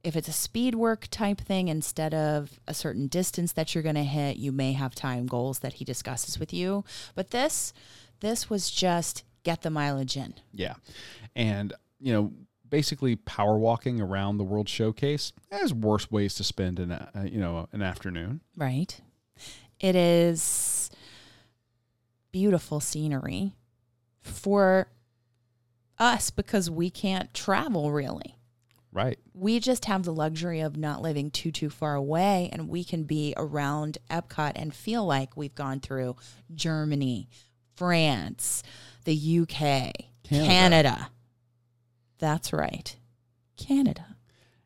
[0.04, 3.96] if it's a speed work type thing instead of a certain distance that you're going
[3.96, 6.84] to hit, you may have time goals that he discusses with you.
[7.14, 7.72] But this
[8.20, 10.34] this was just get the mileage in.
[10.52, 10.74] Yeah,
[11.36, 12.32] and you know,
[12.68, 17.38] basically power walking around the World Showcase has worse ways to spend an uh, you
[17.38, 18.40] know an afternoon.
[18.56, 19.00] Right.
[19.78, 20.90] It is
[22.32, 23.52] beautiful scenery
[24.20, 24.88] for
[25.98, 28.32] us because we can't travel really.
[28.92, 29.18] Right.
[29.34, 33.02] we just have the luxury of not living too too far away and we can
[33.04, 36.16] be around Epcot and feel like we've gone through
[36.54, 37.28] Germany,
[37.76, 38.62] France,
[39.04, 39.92] the UK,
[40.24, 40.46] Canada.
[40.46, 41.10] Canada.
[42.18, 42.96] That's right.
[43.56, 44.16] Canada.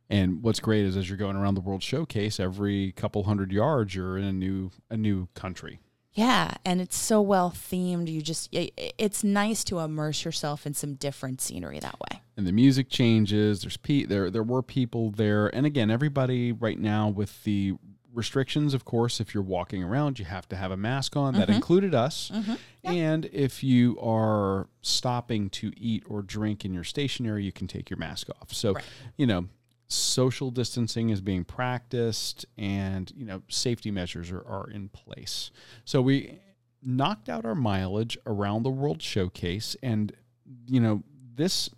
[0.09, 3.95] And what's great is as you're going around the World Showcase, every couple hundred yards,
[3.95, 5.81] you're in a new a new country.
[6.13, 8.11] Yeah, and it's so well themed.
[8.11, 12.23] You just i- i- it's nice to immerse yourself in some different scenery that way.
[12.37, 13.61] and the music changes.
[13.61, 17.75] There's pe- there there were people there, and again, everybody right now with the
[18.15, 18.75] restrictions.
[18.75, 21.35] Of course, if you're walking around, you have to have a mask on.
[21.35, 21.53] That mm-hmm.
[21.53, 22.31] included us.
[22.33, 22.55] Mm-hmm.
[22.85, 27.91] And if you are stopping to eat or drink in your stationary, you can take
[27.91, 28.53] your mask off.
[28.53, 28.75] So,
[29.17, 29.47] you know.
[29.93, 35.51] Social distancing is being practiced, and you know safety measures are, are in place.
[35.85, 36.39] So we
[36.81, 40.13] knocked out our mileage around the World Showcase, and
[40.69, 41.03] you know
[41.35, 41.71] this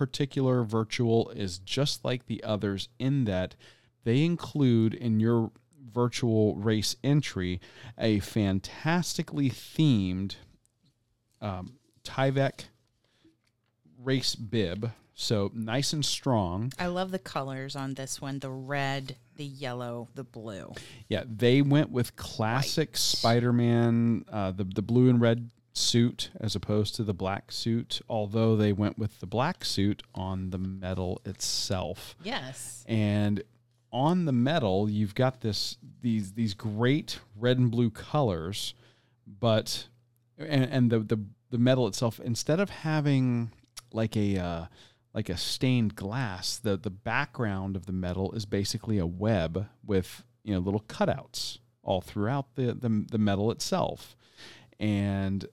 [0.00, 3.54] particular virtual is just like the others in that
[4.04, 5.50] they include in your
[5.92, 7.60] virtual race entry
[7.98, 10.36] a fantastically themed
[11.40, 12.64] um, Tyvek
[13.98, 14.92] race bib.
[15.14, 16.72] So nice and strong.
[16.78, 20.72] I love the colors on this one: the red, the yellow, the blue.
[21.08, 26.94] Yeah, they went with classic Spider-Man, uh, the the blue and red suit as opposed
[26.96, 28.00] to the black suit.
[28.08, 32.16] Although they went with the black suit on the medal itself.
[32.22, 32.84] Yes.
[32.88, 33.42] and
[33.92, 38.74] on the medal you've got this these these great red and blue colors
[39.26, 39.86] but
[40.38, 41.18] and, and the, the
[41.50, 43.50] the medal itself instead of having
[43.92, 44.64] like a uh,
[45.12, 50.22] like a stained glass the the background of the medal is basically a web with
[50.44, 54.14] you know little cutouts all throughout the the, the medal itself.
[54.78, 55.44] And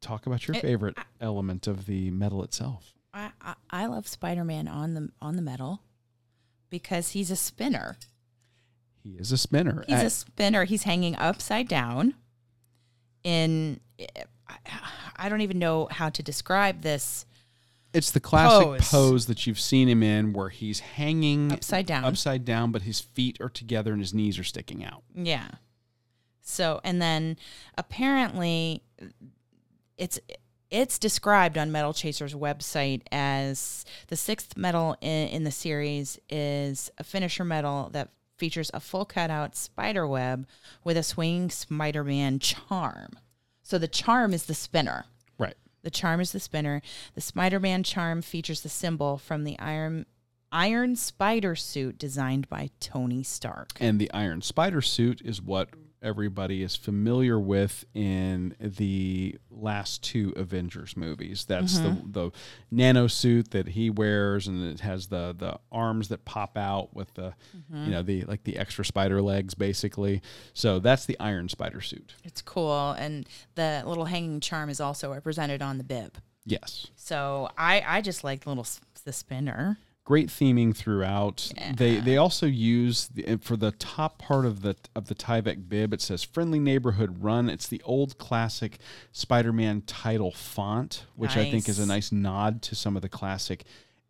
[0.00, 2.94] talk about your It- favorite element of the medal itself.
[3.12, 5.80] I, I I love Spider Man on the on the medal
[6.70, 7.96] because he's a spinner.
[9.02, 10.64] he is a spinner He's Uh, a spinner.
[10.64, 12.14] He's hanging upside down.
[13.22, 13.80] In
[14.48, 14.56] I,
[15.16, 17.26] I don't even know how to describe this.
[17.92, 18.88] It's the classic Pose.
[18.88, 19.26] pose.
[19.26, 22.04] that you've seen him in where he's hanging Upside down.
[22.04, 25.02] upside down, but his feet are together and his knees are sticking out.
[25.14, 25.48] Yeah.
[26.40, 27.36] So and then
[27.76, 28.82] apparently
[29.98, 30.18] it's
[30.70, 36.90] it's described on Medal Chaser's website as the sixth medal in, in the series is
[36.98, 40.46] a finisher medal that features a full cutout spider web
[40.82, 43.10] with a swinging Spider-Man charm.
[43.62, 45.04] So the charm is the spinner.
[45.38, 45.56] Right.
[45.82, 46.82] The charm is the spinner.
[47.14, 50.06] The Spider-Man charm features the symbol from the Iron
[50.52, 53.72] Iron Spider suit designed by Tony Stark.
[53.78, 55.68] And the Iron Spider suit is what
[56.02, 61.44] everybody is familiar with in the last two Avengers movies.
[61.46, 62.10] That's Mm-hmm.
[62.12, 62.32] the the
[62.70, 67.12] nano suit that he wears and it has the the arms that pop out with
[67.14, 67.84] the Mm-hmm.
[67.84, 70.22] you know the like the extra spider legs basically.
[70.54, 72.14] So that's the Iron Spider suit.
[72.24, 76.16] It's cool, and the little hanging charm is also represented on the bib.
[76.46, 76.86] Yes.
[76.96, 78.66] So I I just like the little
[79.04, 79.78] the spinner.
[80.10, 81.52] Great theming throughout.
[81.76, 85.94] They they also use the, for the top part of the of the Tyvek bib.
[85.94, 88.78] It says "Friendly Neighborhood Run." It's the old classic
[89.12, 92.10] Spider-Man title font, which I think is a Nice.
[92.10, 93.64] nice nod to some of the classic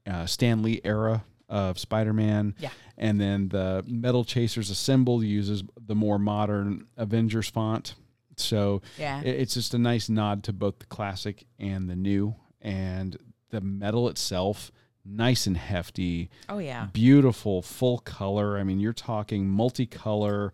[0.07, 2.55] uh, Stan Lee era of Spider-Man.
[2.59, 2.71] Yeah.
[2.97, 7.95] And then the Medal Chasers Assemble uses the more modern Avengers font.
[8.37, 9.21] So Yeah.
[9.21, 12.37] it- it's just a nice nod to both the classic and the new.
[12.63, 13.19] And
[13.51, 14.71] the medal itself,
[15.11, 18.59] nice and hefty, Oh yeah, beautiful, full color.
[18.59, 20.51] I mean, you're talking multicolor.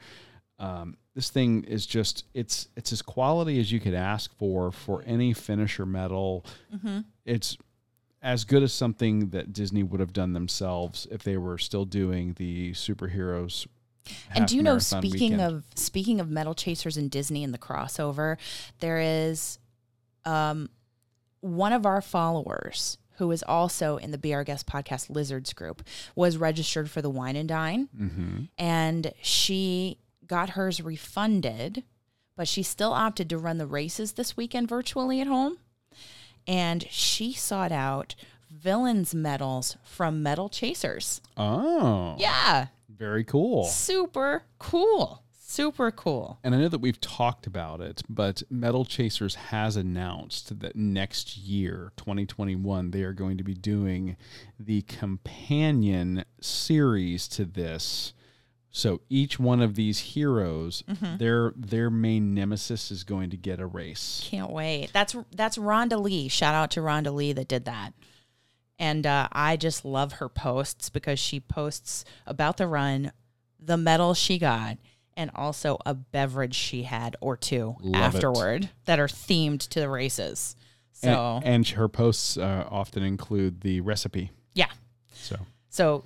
[0.59, 5.03] Um, this thing is just it's it's as quality as you could ask for for
[5.07, 6.45] any finisher medal.
[6.75, 7.01] Mm-hmm.
[7.25, 7.57] It's
[8.23, 12.35] as good as something that Disney would have done themselves if they were still doing
[12.39, 13.67] the superheroes.
[14.35, 15.41] and do you know speaking weekend.
[15.41, 18.37] of speaking of medal chasers and Disney and the crossover,
[18.81, 19.59] there is
[20.25, 20.69] um
[21.41, 25.83] one of our followers who is also in the Be Our Guest podcast Lizards group
[26.15, 27.89] was registered for the Wine and Dine.
[27.97, 28.49] Mhm.
[28.59, 31.85] and she got hers refunded,
[32.37, 35.59] but she still opted to run the races this weekend virtually at home.
[36.47, 38.15] And she sought out
[38.51, 41.21] villains medals from Medal Chasers.
[41.37, 43.65] Oh, Yeah, very cool.
[43.65, 45.23] super cool.
[45.49, 46.41] Super cool.
[46.43, 51.37] And I know that we've talked about it, but Medal Chasers has announced that next
[51.37, 54.17] year, 2021, they are going to be doing
[54.59, 58.13] the companion series to this.
[58.73, 60.83] So each one of these heroes,
[61.19, 64.27] their their main nemesis is going to get a race.
[64.29, 64.93] Can't wait.
[64.93, 66.27] That's that's Rhonda Lee.
[66.27, 67.93] Shout out to Rhonda Lee that did that.
[68.81, 73.13] And uh, I just love her posts because she posts about the run,
[73.61, 74.77] the medal she got,
[75.17, 78.17] and also a beverage she had or two Love it.
[78.17, 80.57] afterward that are themed to the races.
[80.93, 84.31] So And, and her posts uh, often include the recipe.
[84.55, 84.71] yeah.
[85.13, 85.37] So
[85.69, 86.05] So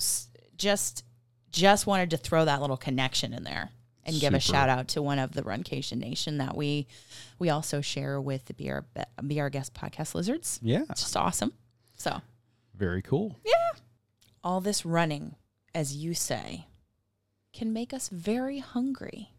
[0.57, 1.05] just
[1.51, 3.71] just wanted to throw that little connection in there
[4.05, 6.87] and give a shout out to one of the Runcation Nation that we
[7.39, 10.59] we also share with the Be Our, Be- Be Our Guest podcast lizards.
[10.63, 10.83] Yeah.
[10.91, 11.53] It's just awesome.
[11.97, 12.21] So
[12.77, 13.37] Very cool.
[13.45, 13.53] Yeah.
[14.45, 15.35] All this running,
[15.75, 16.67] as you say,
[17.53, 19.31] can make us very hungry.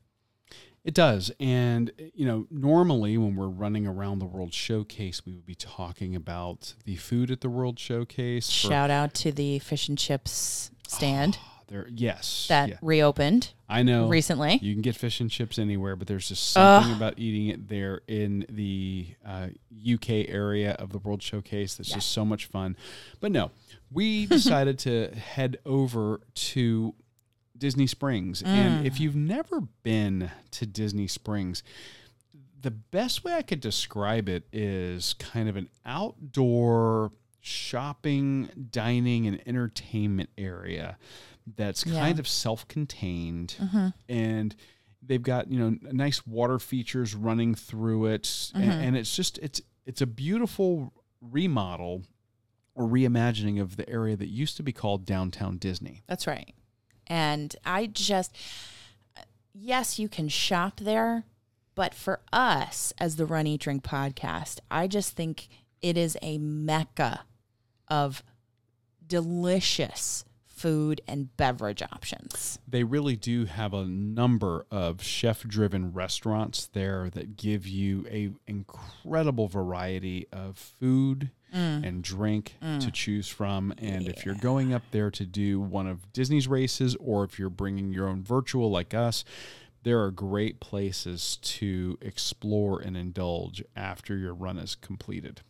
[0.84, 1.32] It does.
[1.40, 6.16] And, you know, normally when we're running around the World Showcase, we would be talking
[6.16, 8.48] about the food at the World Showcase.
[8.48, 12.48] for- Shout out to the fish and chips stand there, yes.
[12.50, 12.78] that yeah.
[12.82, 14.08] reopened I know.
[14.08, 14.58] recently.
[14.62, 18.02] You can get fish and chips anywhere, but there's just something about eating it there
[18.08, 19.50] in the uh,
[19.94, 22.76] UK area of the World Showcase that's just so much fun.
[23.20, 23.52] But no,
[23.92, 26.96] we decided to head over to
[27.62, 28.42] Disney Springs.
[28.42, 29.00] And if mm.
[29.02, 31.62] you've never been to Disney Springs,
[32.60, 39.42] the best way I could describe it is kind of an outdoor shopping, dining, and
[39.48, 40.98] entertainment area
[41.56, 42.00] that's Yeah.
[42.00, 43.88] kind of self-contained mm-hmm.
[44.08, 44.56] and
[45.02, 48.70] they've got you know nice water features running through it a- mm-hmm.
[48.70, 52.04] and, it's just it's it's a beautiful remodel
[52.76, 56.54] or reimagining of the area that used to be called downtown disney That's right.
[57.12, 58.34] And I just,
[59.54, 61.26] yes, you can shop there,
[61.76, 65.50] but for us as the Run Eat Drink podcast, I just think
[65.82, 67.26] it is a mecca
[67.90, 68.24] of
[69.06, 72.60] delicious food and beverage options.
[72.66, 78.30] they really do have a number of chef driven restaurants there that give you a
[78.48, 81.86] incredible variety of food Mm.
[81.86, 82.94] and drink to mm.
[82.94, 83.74] choose from.
[83.78, 87.50] And if you're going up there to do one of disney's races or if you're
[87.50, 89.26] bringing your own virtual like us
[89.84, 95.42] there are great places to explore and indulge after your run is completed.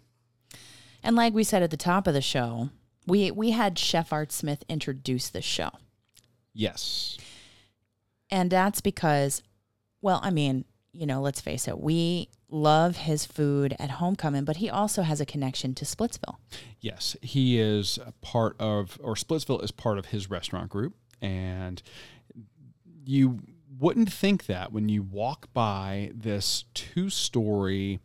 [1.04, 2.70] And like we said at the top of the show,
[3.08, 5.72] we we had Chef Art Smith introduce the show.
[6.54, 7.18] yes.
[8.34, 9.44] And that's because,
[10.02, 14.58] well, I mean, you know, let's face it, we love his food at Homecoming, but
[14.58, 16.36] he also has a connection to Splitsville.
[16.80, 20.94] Yes, he is a part of, or Splitsville is part of his restaurant group.
[21.22, 21.82] And
[23.06, 23.40] you
[23.80, 28.00] wouldn't think that when you walk by this two story,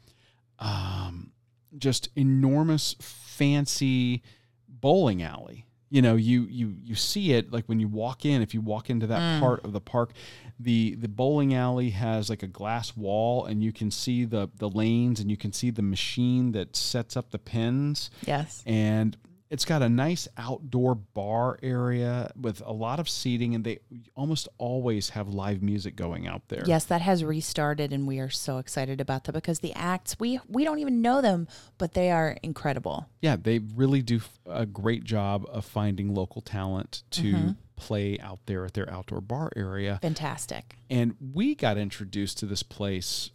[0.59, 1.33] um,
[1.77, 4.23] just enormous, fancy
[4.69, 5.66] bowling alley.
[5.88, 8.42] You know, you you you see it like when you walk in.
[8.42, 9.40] If you walk into that mm.
[9.40, 10.12] part of the park,
[10.59, 14.68] the the bowling alley has like a glass wall, and you can see the the
[14.68, 18.62] lanes, and you can see the machine that sets up the pins Yes.
[18.66, 19.16] and
[19.51, 23.79] it's got a nice outdoor bar area with a lot of seating and they
[24.15, 28.31] almost always have live music going out there Yes, that has restarted and we are
[28.31, 32.11] so excited about that because the acts we we don't even know them, but they
[32.11, 33.09] are incredible.
[33.21, 37.51] yeah they really do a great job of finding local talent to mm-hmm.
[37.77, 40.77] play out there at their outdoor bar area Fantastic.
[40.91, 43.31] and we got introduced to this place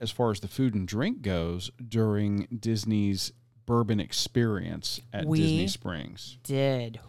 [0.00, 3.32] as far as the food and drink goes during disney's
[3.66, 7.00] bourbon experience at We- disney springs Did.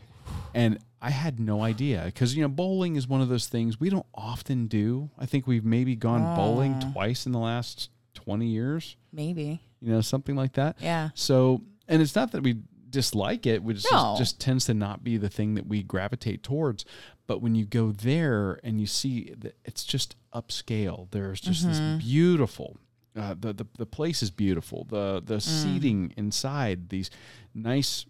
[0.53, 3.89] and I had no idea because you know bowling is one of those things we
[3.89, 5.09] don't often do.
[5.19, 9.59] I think we've maybe gone bowling twice in the last twenty years, Maybe.
[9.81, 10.77] you know, something like that.
[10.81, 11.09] Yeah.
[11.13, 12.55] So, and it's not that we
[12.89, 14.15] dislike it; which No.
[14.17, 16.85] just, just tends to not be the thing that we gravitate towards.
[17.27, 21.97] But when you go there and you see that it's just upscale, there's just Mm-hmm.
[21.97, 22.77] this beautiful.
[23.15, 24.85] Uh, the, the the place is beautiful.
[24.89, 25.25] The Mm.
[25.27, 27.09] the seating inside these
[27.53, 28.05] nice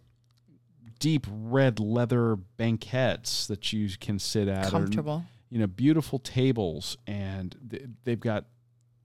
[0.99, 4.67] deep red leather banquettes that you can sit at.
[4.67, 5.23] or, Comfortable.
[5.49, 8.45] you know, beautiful tables, and th- they've got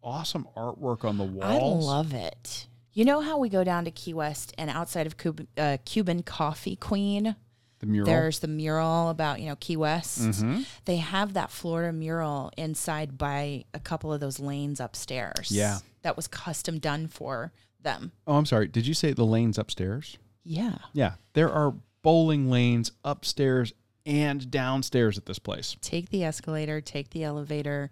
[0.03, 1.85] awesome artwork on the walls.
[1.87, 2.67] I love it.
[2.93, 6.23] You know how we go down to Key West and outside of Cub- uh, Cuban
[6.23, 7.37] Coffee Queen,
[7.81, 8.07] the mural.
[8.07, 10.21] there's the mural about, you know, Key West.
[10.21, 10.65] Mhm.
[10.85, 15.51] They have that Florida mural inside by a couple of those lanes upstairs.
[15.51, 15.79] Yeah.
[16.03, 18.13] That was custom done for them.
[18.27, 18.69] Oh, I'm sorry.
[18.69, 20.17] Did you say the lanes upstairs?
[20.45, 20.79] Yeah.
[20.93, 23.73] Yeah, there are bowling lanes upstairs
[24.07, 27.91] and downstairs at this place, Take the escalator, take the elevator.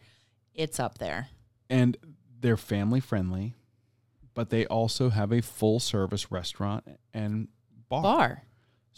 [0.54, 1.28] It's up there.
[1.70, 1.96] and
[2.40, 3.54] they're family friendly,
[4.34, 7.48] but they also have a full service restaurant and
[7.88, 8.02] bar.
[8.02, 8.42] Bar.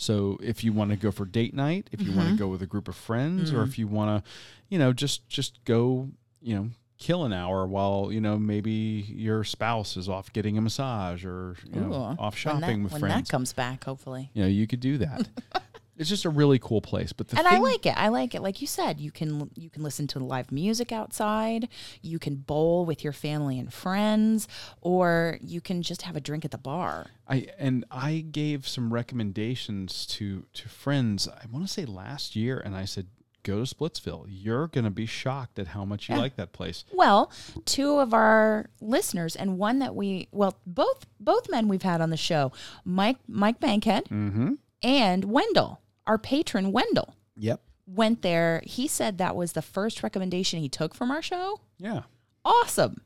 [0.01, 2.37] So if you want to go for date night, if you want to mm-hmm.
[2.37, 3.81] go with a group of friends, or if mm-hmm.
[3.83, 4.31] you want to,
[4.71, 6.09] you know, just just go,
[6.41, 10.61] you know, kill an hour while you know maybe your spouse is off getting a
[10.63, 11.95] massage or you know Ooh.
[11.95, 13.29] off When that- shopping with when friends.
[13.29, 14.31] that comes back, hopefully.
[14.33, 15.29] you know, you could do that.
[16.01, 17.13] it's just a really cool place.
[17.13, 17.95] But the and I like it.
[17.97, 18.43] I like it.
[18.43, 21.69] Like you said, you can you can listen to live music outside.
[22.03, 24.49] You can bowl with your family and friends,
[24.81, 27.07] or you can just have a drink at the bar.
[27.29, 31.29] I and I gave some recommendations to to friends.
[31.29, 33.07] I want to say last year, and I said,
[33.43, 34.27] "Go to Splitsville.
[34.29, 37.31] You're gonna be shocked at how much you like that place." Well,
[37.65, 42.11] two of our listeners and one that we well both both men we've had on
[42.11, 42.53] the show,
[42.85, 44.55] Mike Mike Bankhead Mm-hmm.
[44.83, 47.61] and Wendell, our patron Wendell, Yep.
[47.87, 48.63] went there.
[48.65, 51.61] He said that was the first recommendation he took from our show.
[51.79, 52.03] Yeah.
[52.45, 53.03] awesome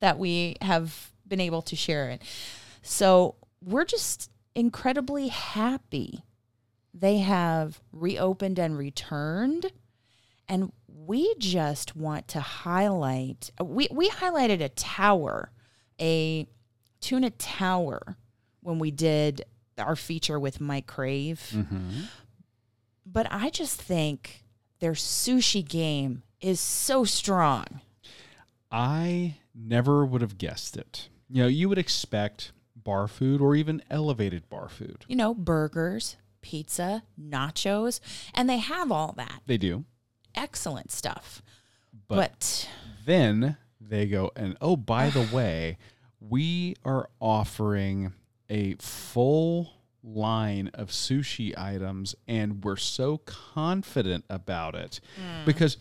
[0.00, 2.22] that we have been able to share it.
[2.82, 6.22] So we're just incredibly happy
[6.92, 9.72] they have reopened and returned.
[10.48, 15.50] And we just want to highlight we, we highlighted a tower,
[16.00, 16.46] a
[17.00, 18.16] tuna tower
[18.60, 19.42] when we did
[19.78, 21.50] our feature with Mike Crave.
[21.54, 22.00] Mm-hmm.
[23.06, 24.42] But I just think
[24.80, 27.80] their sushi game is so strong.
[28.70, 31.08] I never would have guessed it.
[31.30, 35.04] You know, you would expect bar food or even elevated bar food.
[35.08, 38.00] you know, burgers, pizza, nachos,
[38.34, 39.84] and they have all that They do.
[40.34, 41.42] excellent stuff.
[42.08, 42.68] But, But,
[43.06, 45.78] then they go and oh, by the way,
[46.20, 48.12] we are offering
[48.50, 49.72] a full
[50.06, 55.44] line of sushi items and we're so confident about it hmm.
[55.44, 55.76] because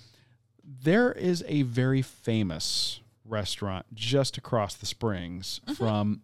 [0.64, 5.74] there is a very famous restaurant just across the springs mm-hmm.
[5.74, 6.22] from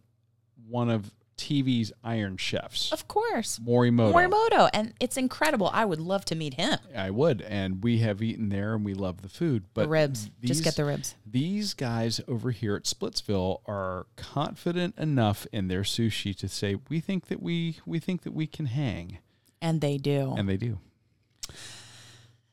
[0.67, 1.11] one of
[1.41, 4.13] TV's Iron Chefs, of course, Morimoto.
[4.13, 5.69] Morimoto, and it's incredible.
[5.73, 6.77] I would love to meet him.
[6.95, 9.63] I would, and we have eaten there, and we love the food.
[9.73, 11.15] But The ribs, just get the ribs.
[11.25, 16.99] These guys over here at Splitsville are confident enough in their sushi to say we
[16.99, 19.17] think that we we think that we can hang,
[19.61, 20.33] And they do.
[20.37, 20.77] and they do.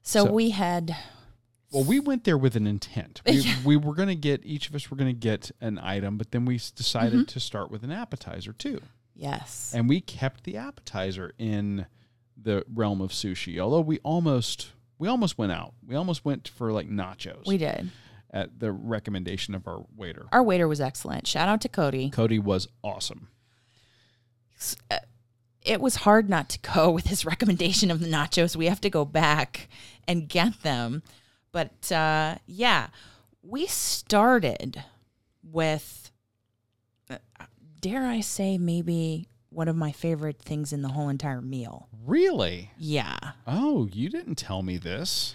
[0.02, 0.96] so, so- we had,
[1.70, 3.20] Well, we went there with an intent.
[3.26, 6.16] We, we were going to get each of us were going to get an item,
[6.18, 7.22] but then we decided Mm-hmm.
[7.24, 8.80] to start with an appetizer too,
[9.14, 9.72] yes.
[9.74, 11.86] and we kept the appetizer in
[12.40, 13.58] the realm of sushi.
[13.58, 15.74] Although we almost we almost went out.
[15.86, 17.46] We almost went for like nachos.
[17.46, 17.90] we did.
[18.30, 20.26] at the recommendation of our waiter.
[20.32, 21.26] Our waiter was excellent.
[21.26, 22.10] Shout out to Cody.
[22.10, 23.28] Cody was awesome.
[25.62, 28.56] It was hard not to go with his recommendation of the nachos.
[28.56, 29.68] We have to go back
[30.06, 31.02] and get them.
[31.52, 32.88] But uh, yeah,
[33.42, 34.84] we started
[35.42, 36.10] with,
[37.10, 37.16] uh,
[37.80, 41.88] dare I say, maybe one of my favorite things in the whole entire meal.
[42.04, 42.70] Really?
[42.78, 43.18] Yeah.
[43.46, 45.34] Oh, you didn't tell me this.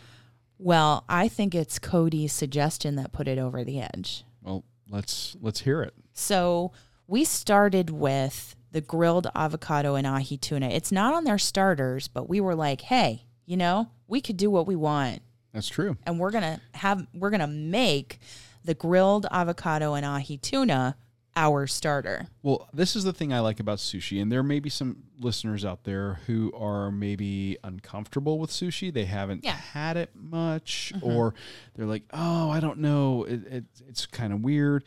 [0.58, 4.24] Well, I think it's Cody's suggestion that put it over the edge.
[4.42, 5.94] Well, let's let's hear it.
[6.14, 6.72] So
[7.08, 10.68] we started with the grilled avocado and ahi tuna.
[10.68, 14.50] It's not on their starters, but we were like, hey, you know, we could do
[14.50, 15.22] what we want.
[15.54, 15.98] That's true.
[16.06, 18.20] And we're gonna have we're gonna make
[18.66, 20.96] the grilled avocado and ahi tuna
[21.36, 22.28] our starter.
[22.44, 25.66] Well, this is the thing I like about sushi, and there may be some listeners
[25.66, 28.94] out there who are maybe uncomfortable with sushi.
[28.94, 29.54] They haven't Yeah.
[29.54, 31.06] had it much, mm-hmm.
[31.06, 31.34] or
[31.76, 34.84] they're like, "Oh, I don't know, it, it, it's kind of weird."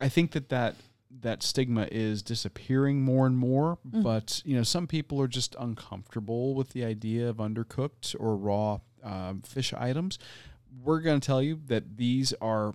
[0.00, 0.76] I think that that
[1.20, 4.02] that stigma is disappearing more and more, mm.
[4.02, 8.78] but you know, some people are just uncomfortable with the idea of undercooked or raw
[9.02, 10.18] um, fish items.
[10.82, 12.74] We're going to tell you that these are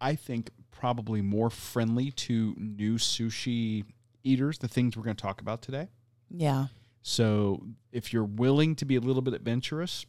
[0.00, 3.84] I think probably more friendly to new sushi
[4.22, 5.88] eaters, the things we're going to talk about today.
[6.30, 6.66] Yeah.
[7.02, 10.04] So if you're willing to be a little bit adventurous,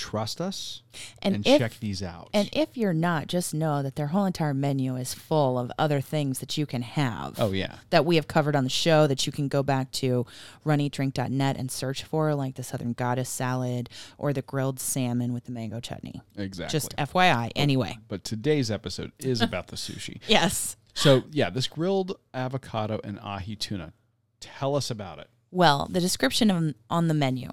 [0.00, 0.82] trust us
[1.22, 2.30] And, and, if check these out.
[2.32, 6.00] and if you're not, just know that their whole entire menu is full of other
[6.00, 7.38] things that you can have.
[7.38, 10.24] oh yeah, that we have covered on the show that you can go back to
[10.64, 13.88] runeatdrink.net and search for, like the Southern Goddess salad
[14.18, 16.22] or the grilled salmon with the mango chutney.
[16.36, 16.72] exactly.
[16.72, 17.50] Just FYI.
[17.56, 17.98] Anyway.
[18.08, 20.18] but today's episode is about the sushi.
[20.28, 20.76] Yes.
[20.94, 23.92] So yeah, this grilled avocado and ahi tuna.
[24.40, 25.28] Tell us about it.
[25.50, 27.50] Well, the description of, on the menu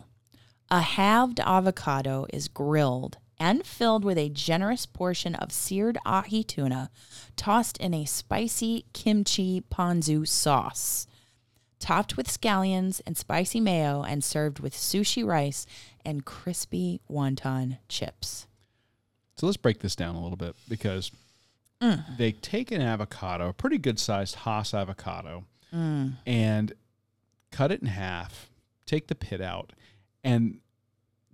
[0.69, 6.89] a halved avocado is grilled and filled with a generous portion of seared ahi tuna
[7.35, 11.07] tossed in a spicy kimchi ponzu sauce.
[11.79, 15.67] Topped with scallions and spicy mayo and served with sushi rice
[16.03, 18.47] and crispy wonton chips.
[19.35, 21.11] So let's break this down a little bit because
[21.79, 22.03] mm.
[22.17, 26.13] they take an avocado, a pretty good sized Hass avocado, mm.
[26.25, 26.73] and
[27.51, 28.49] cut it in half,
[28.87, 29.73] take the pit out,
[30.27, 30.59] and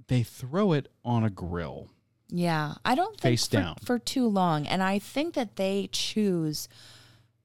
[0.07, 1.89] they throw it on a grill.
[2.29, 3.75] Yeah, I don't think Face for, down.
[3.83, 6.67] for too long, and I think that they choose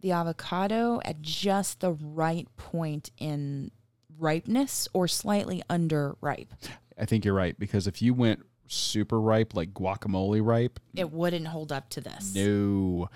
[0.00, 3.70] the avocado at just the right point in
[4.18, 6.52] ripeness or slightly under ripe.
[6.98, 11.48] I think you're right because if you went super ripe, like guacamole ripe, It wouldn't
[11.48, 12.34] hold up to this.
[12.34, 13.08] no,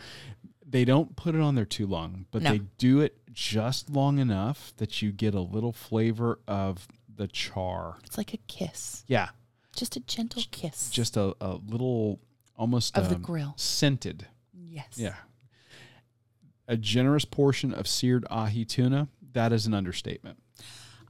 [0.66, 2.50] they don't put it on there too long, but No.
[2.52, 6.86] they do it just long enough that you get a little flavor of
[7.16, 7.98] the char.
[8.04, 9.28] It's like a kiss, Yeah,
[9.76, 10.90] just a gentle kiss.
[10.90, 12.20] just a, a little
[12.56, 13.54] almost Of the um, grill.
[13.56, 14.26] scented.
[14.52, 14.86] yes.
[14.96, 15.14] Yeah.
[16.68, 20.38] A generous portion of seared ahi tuna, that is an understatement.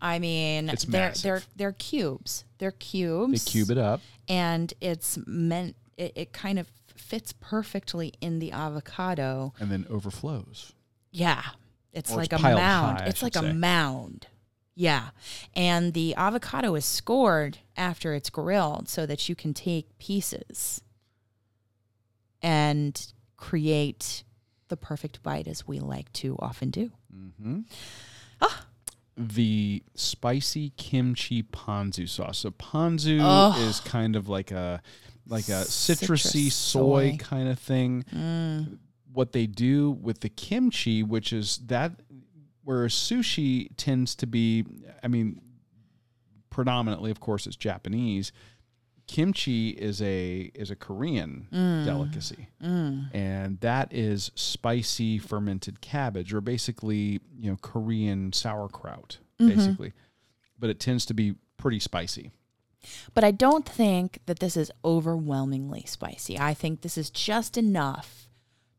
[0.00, 1.22] I mean, It's they're massive.
[1.22, 2.44] they're they're cubes.
[2.58, 3.44] They're cubes.
[3.44, 4.00] They cube it up.
[4.28, 5.76] and it's meant.
[5.96, 9.52] It, it kind of fits perfectly in the avocado.
[9.60, 10.72] and then overflows.
[11.12, 11.42] Yeah,
[11.92, 12.98] it's Or like it's a mound.
[13.00, 13.48] high, it's like say.
[13.48, 14.26] a mound.
[14.74, 15.10] Yeah,
[15.54, 20.80] and the avocado is scored after it's grilled so that you can take pieces
[22.42, 24.24] and create
[24.68, 26.90] the perfect bite, as we like to often do.
[27.14, 27.60] Mm-hmm.
[28.40, 28.66] Ah.
[29.16, 32.38] The spicy kimchi ponzu sauce.
[32.38, 33.68] So ponzu Oh.
[33.68, 34.80] is kind of like a
[35.28, 37.16] like a Citrus citrusy soy, soy.
[37.18, 38.04] kind of thing.
[38.12, 38.78] Mm.
[39.12, 41.92] What they do with the kimchi, which is that
[42.64, 44.64] whereas sushi tends to be,
[45.02, 45.40] I mean,
[46.50, 48.32] predominantly, of course, it's Japanese.
[49.08, 51.84] Kimchi is a is a Korean Mm.
[51.84, 52.48] delicacy.
[52.60, 59.92] and that is spicy fermented cabbage or basically you know korean sauerkraut basically
[60.58, 62.30] but it tends to be pretty spicy
[63.12, 66.38] But I don't think that this is overwhelmingly spicy.
[66.38, 68.28] I think this is just enough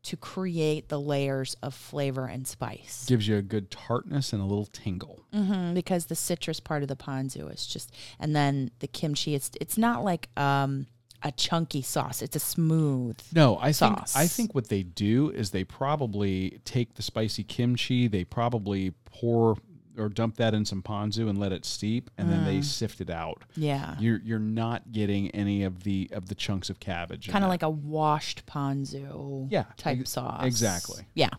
[0.04, 3.04] to create the layers of flavor and spice.
[3.08, 6.88] gives you a good tartness and a little tingle hmm because the citrus part of
[6.88, 9.34] the ponzu is just, and then the kimchi.
[9.34, 10.86] It's it's not like um,
[11.22, 12.22] a chunky sauce.
[12.22, 13.18] It's a smooth.
[13.34, 18.06] no i think i think what they do is they probably take the spicy kimchi
[18.08, 19.56] they probably pour
[19.96, 23.10] or dump that in some ponzu and let it steep and then they sift it
[23.10, 27.44] out Yeah, you're you're not getting any of the of the chunks of cabbage kind
[27.44, 29.46] of like a washed ponzu.
[29.50, 30.44] Yeah, type ex- sauce.
[30.44, 31.04] exactly.
[31.14, 31.30] Yeah.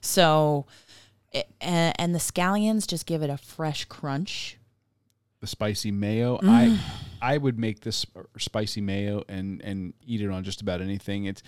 [0.00, 0.66] So,
[1.32, 4.58] it, and, and the scallions just give it a fresh crunch.
[5.40, 6.38] the spicy mayo.
[6.38, 6.48] Mm.
[7.20, 8.06] I I would make this
[8.38, 11.24] spicy mayo and and eat it on just about anything.
[11.24, 11.42] It's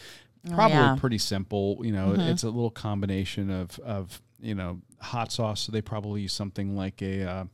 [0.49, 0.89] probably Oh, yeah.
[0.91, 1.01] Mm-hmm.
[1.01, 1.79] pretty simple.
[1.83, 5.61] You know, it's a little combination of of you know hot sauce.
[5.63, 7.45] So they probably use something like a uh,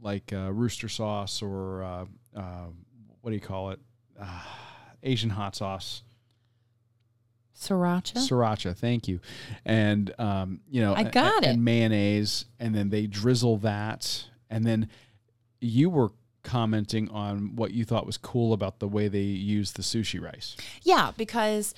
[0.00, 2.04] like a rooster sauce or uh,
[2.36, 2.66] uh,
[3.20, 3.80] what do you call it?
[4.20, 4.40] Uh,
[5.02, 6.02] Asian hot sauce,
[7.56, 8.14] Sriracha.
[8.18, 8.76] sriracha.
[8.76, 9.20] Thank you,
[9.64, 11.50] and um, you know, I got a- it.
[11.52, 14.88] And mayonnaise, and then they drizzle that, and then
[15.60, 16.10] you were
[16.42, 20.56] commenting on what you thought was cool about the way they use the sushi rice.
[20.82, 21.74] Yeah, because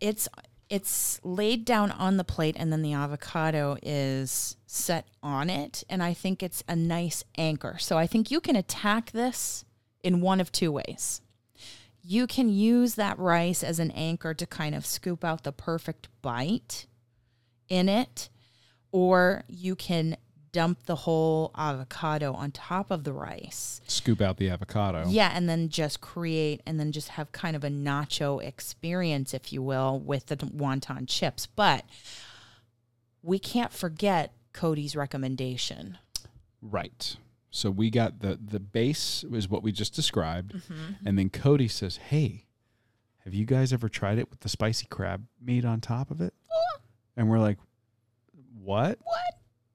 [0.00, 0.26] it's
[0.68, 6.02] it's laid down on the plate and then the avocado is set on it and
[6.02, 7.76] I think it's a nice anchor.
[7.78, 9.64] So I think you can attack this
[10.02, 11.20] in one of two ways.
[12.02, 16.08] You can use that rice as an anchor to kind of scoop out the perfect
[16.22, 16.86] bite
[17.68, 18.28] in it
[18.92, 20.16] or you can
[20.54, 25.04] dump the whole avocado on top of the rice Scoop out the avocado.
[25.08, 29.52] yeah, and then just create and then just have kind of a nacho experience, if
[29.52, 31.46] you will, with the wonton chips.
[31.46, 31.84] But
[33.22, 35.98] we can't forget Cody's recommendation.
[36.62, 37.16] Right.
[37.50, 41.06] So we got the the base is what we just described, Mm-hmm.
[41.06, 42.46] and then Cody says, "Hey,
[43.24, 46.34] have you guys ever tried it with the spicy crab meat on top of it?"
[47.16, 47.58] And we're like,
[48.60, 48.98] "What?
[49.02, 49.34] What?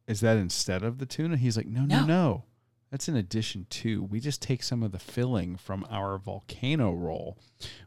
[0.09, 2.05] Is that instead of the tuna?" He's like, "No, no, No.
[2.05, 2.43] no.
[2.91, 4.01] That's in addition to.
[4.03, 7.37] We just take some of the filling from our volcano roll,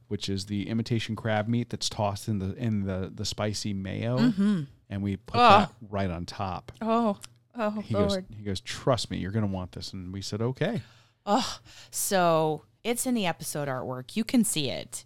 [0.07, 4.17] which is the imitation crab meat that's tossed in the in the the spicy mayo,
[4.19, 4.63] Mm-hmm.
[4.89, 5.49] and we put Oh.
[5.59, 7.19] that right on top." Oh,
[7.57, 10.83] oh, He goes, he goes, trust me, you're gonna want this, and we said, okay.
[11.27, 11.59] Oh,
[11.91, 14.15] so it's in the episode artwork.
[14.17, 15.05] You can see it.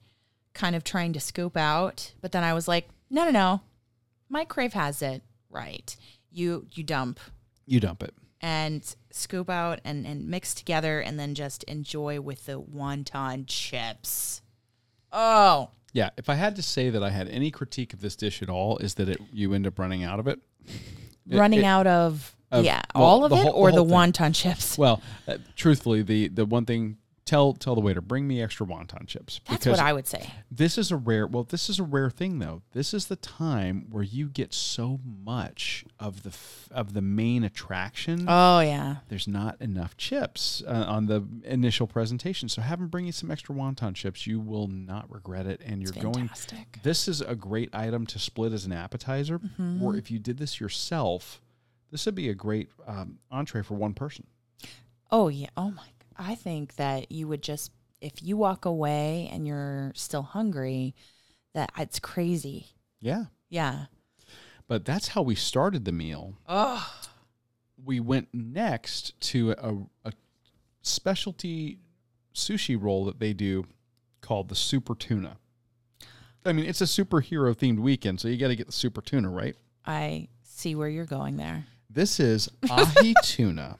[0.53, 3.61] kind of trying to scoop out but then i was like no no no
[4.29, 5.95] Mike Crave has it right
[6.31, 7.19] you you dump
[7.65, 8.13] You dump it.
[8.41, 14.41] and scoop out and and mix together and then just enjoy with the wonton chips
[15.13, 16.09] oh Yeah.
[16.17, 18.77] If I had to say that I had any critique of this dish at all,
[18.79, 20.39] is that it you end up running out of it.
[20.67, 23.93] It- running it- out of, of- yeah well, all of it whole- or the the,
[23.93, 24.77] wonton chips?
[24.77, 29.05] Well, uh, truthfully, the the one thing tell tell the waiter bring me extra wonton
[29.05, 30.31] chips That's what I would say.
[30.49, 32.61] this is a rare well this is a rare thing though.
[32.71, 37.43] This is the time where you get so much of the f- of the main
[37.43, 38.27] attraction.
[38.29, 38.97] Oh yeah.
[39.09, 42.47] there's not enough chips uh, on the initial presentation.
[42.47, 44.25] So have them bring you some extra wonton chips.
[44.25, 46.29] You will not regret it and you're going
[46.83, 49.83] this is a great item to split as an appetizer Mm-hmm.
[49.83, 51.41] or if you did this yourself
[51.91, 54.25] this would be a great um, entree for one person
[55.09, 55.47] Oh yeah.
[55.55, 55.83] Oh my.
[56.17, 57.71] I think that you would just
[58.01, 60.93] if you walk away and you're still hungry,
[61.53, 62.67] that it's crazy.
[62.99, 63.85] yeah Yeah.
[64.67, 66.85] but that's how we started the meal Oh.
[67.83, 70.13] we went next to a, a
[70.81, 71.79] specialty
[72.33, 73.65] sushi roll that they do
[74.21, 75.37] called the super tuna.
[76.45, 79.29] I mean, it's a superhero themed weekend, so you got to get the super tuna,
[79.29, 79.55] right?
[79.85, 81.65] I see where you're going there.
[81.89, 83.77] This is ahi tuna,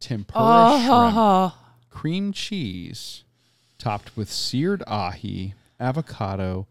[0.00, 1.54] tempura oh, shrimp, Oh.
[1.90, 3.24] cream cheese,
[3.78, 6.66] topped with seared ahi, avocado,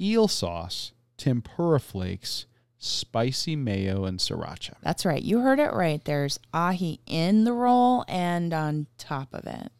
[0.00, 2.46] eel sauce, tempura flakes,
[2.78, 4.74] spicy mayo, and sriracha.
[4.82, 5.22] That's right.
[5.22, 6.04] You heard it right.
[6.04, 9.70] There's ahi in the roll and on top of it.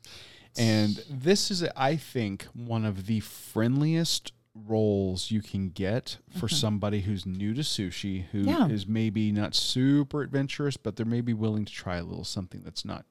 [0.56, 4.32] And this is, I think, one of the friendliest
[4.66, 8.72] rolls you can get for somebody who's new to sushi, who is Mm-hmm.
[8.72, 8.78] Yeah.
[8.88, 13.04] maybe not super adventurous, but they're maybe willing to try a little something that's not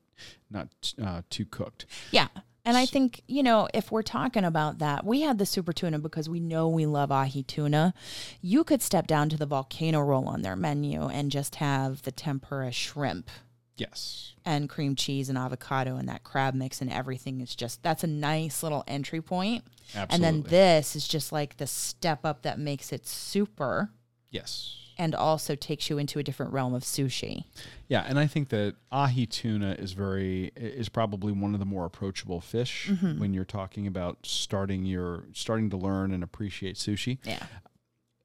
[0.50, 0.68] not
[1.02, 1.86] uh, too cooked.
[2.12, 2.28] Yeah.
[2.66, 6.00] And I think, you know, if we're talking about that, we had the super tuna
[6.00, 7.94] because we know we love ahi tuna.
[8.42, 12.12] You could step down to the volcano roll on their menu and just have the
[12.12, 13.30] tempura shrimp
[13.78, 14.34] Yes.
[14.46, 18.08] and cream cheese and avocado and that crab mix and everything is just that's a
[18.08, 19.64] nice little entry point.
[19.96, 23.92] And then this is just like the step up that makes it super
[24.30, 24.76] Yes.
[24.98, 27.44] and also takes you into a different realm of sushi.
[27.88, 31.86] Yeah, and I think that ahi tuna is very is probably one of the more
[31.86, 33.20] approachable fish Mm-hmm.
[33.20, 37.20] when you're talking about starting your starting to learn and appreciate sushi.
[37.24, 37.46] Yeah.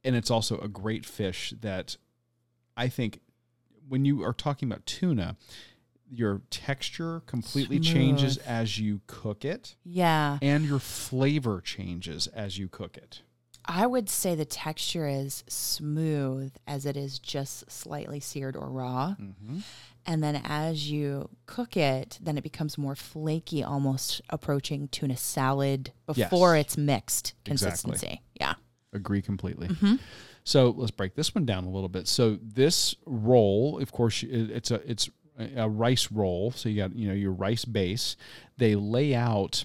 [0.05, 1.97] and it's also a great fish that
[2.77, 3.21] I think
[3.93, 5.37] when you are talking about tuna,
[6.11, 10.39] your texture completely changes as you cook it, Yeah.
[10.41, 13.21] and your flavor changes as you cook it.
[13.67, 19.15] I would say the texture is smooth as it is just slightly seared or raw.
[19.21, 19.59] Mm-hmm.
[20.07, 25.93] And then as you cook it, then it becomes more flaky, almost approaching tuna salad
[26.07, 26.65] before Yes.
[26.67, 27.91] it's mixed Exactly.
[27.93, 28.23] consistency.
[28.41, 28.55] Yeah.
[28.95, 29.69] Agree completely.
[29.69, 29.97] Mm-hmm.
[30.45, 32.09] So let's break this one down a little bit.
[32.09, 36.51] So this roll, of course, it's a it's a rice roll.
[36.53, 38.17] So you got you know your rice base.
[38.59, 39.65] They lay out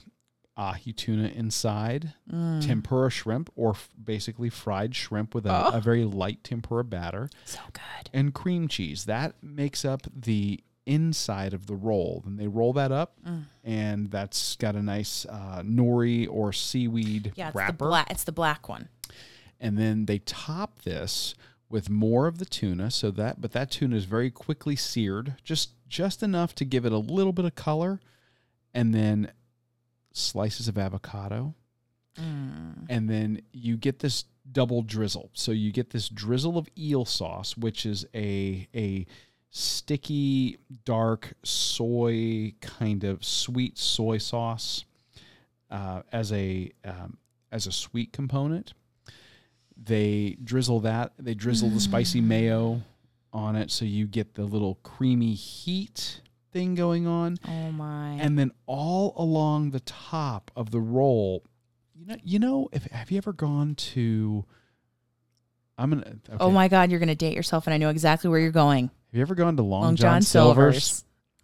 [0.55, 2.65] ahi tuna inside, Mm.
[2.65, 5.77] tempura shrimp, or f- basically fried shrimp with a, Oh.
[5.77, 8.09] a very light tempura batter, So good.
[8.11, 9.05] and cream cheese.
[9.05, 12.21] That makes up the inside of the roll.
[12.25, 13.43] Then they roll that up, Mm.
[13.63, 18.23] and that's got a nice uh, nori or seaweed Yeah, it's wrapper the black it's
[18.23, 18.89] the black one.
[19.59, 21.35] And then they top this
[21.69, 22.91] with more of the tuna.
[22.91, 26.91] So that but that tuna is very quickly seared just just enough to give it
[26.91, 27.99] a little bit of color
[28.73, 29.31] and then
[30.13, 31.55] slices of avocado.
[32.19, 32.87] Mm.
[32.89, 35.29] and then you get this double drizzle.
[35.33, 39.05] So you get this drizzle of eel sauce which is a a
[39.51, 44.85] sticky dark soy kind of sweet soy sauce
[45.69, 47.17] uh, as a um,
[47.51, 48.73] as a sweet component
[49.81, 52.25] they drizzle that they drizzle the spicy mm.
[52.25, 52.81] mayo
[53.33, 56.21] on it so you get the little creamy heat
[56.51, 58.11] thing going on Oh my.
[58.13, 61.43] and then all along the top of the roll
[61.93, 64.45] you know you know if have you ever gone to
[65.77, 66.37] i'm gonna okay.
[66.39, 68.85] Oh my god, you're gonna date yourself and I know exactly where you're going.
[68.85, 70.83] have you ever gone to long, Long john, John silver's?
[70.85, 71.03] Silver's.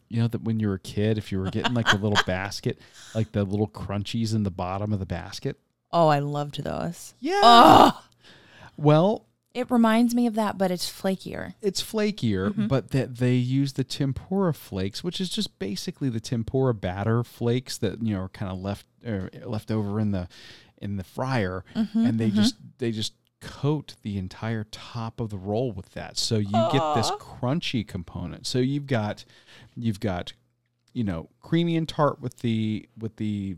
[0.09, 2.17] you know that when you were a kid if you were getting like the little
[2.25, 2.79] basket
[3.13, 5.59] like the little crunchies in the bottom of the basket
[5.95, 7.13] Oh, I loved those.
[7.19, 8.03] yeah Oh
[8.77, 11.53] well it reminds me of that, but it's flakier.
[11.61, 12.65] it's flakier, Mm-hmm.
[12.67, 17.77] but that they use the tempura flakes, which is just basically the tempura batter flakes
[17.77, 20.27] that you know are kind of left er, left over in the
[20.81, 25.37] in the fryer, Mm-hmm, and they just they just coat the entire top of the
[25.37, 28.47] roll with that, so you get this crunchy component.
[28.47, 29.23] So you've got
[29.75, 30.33] you've got
[30.93, 33.57] you know creamy and tart with the with the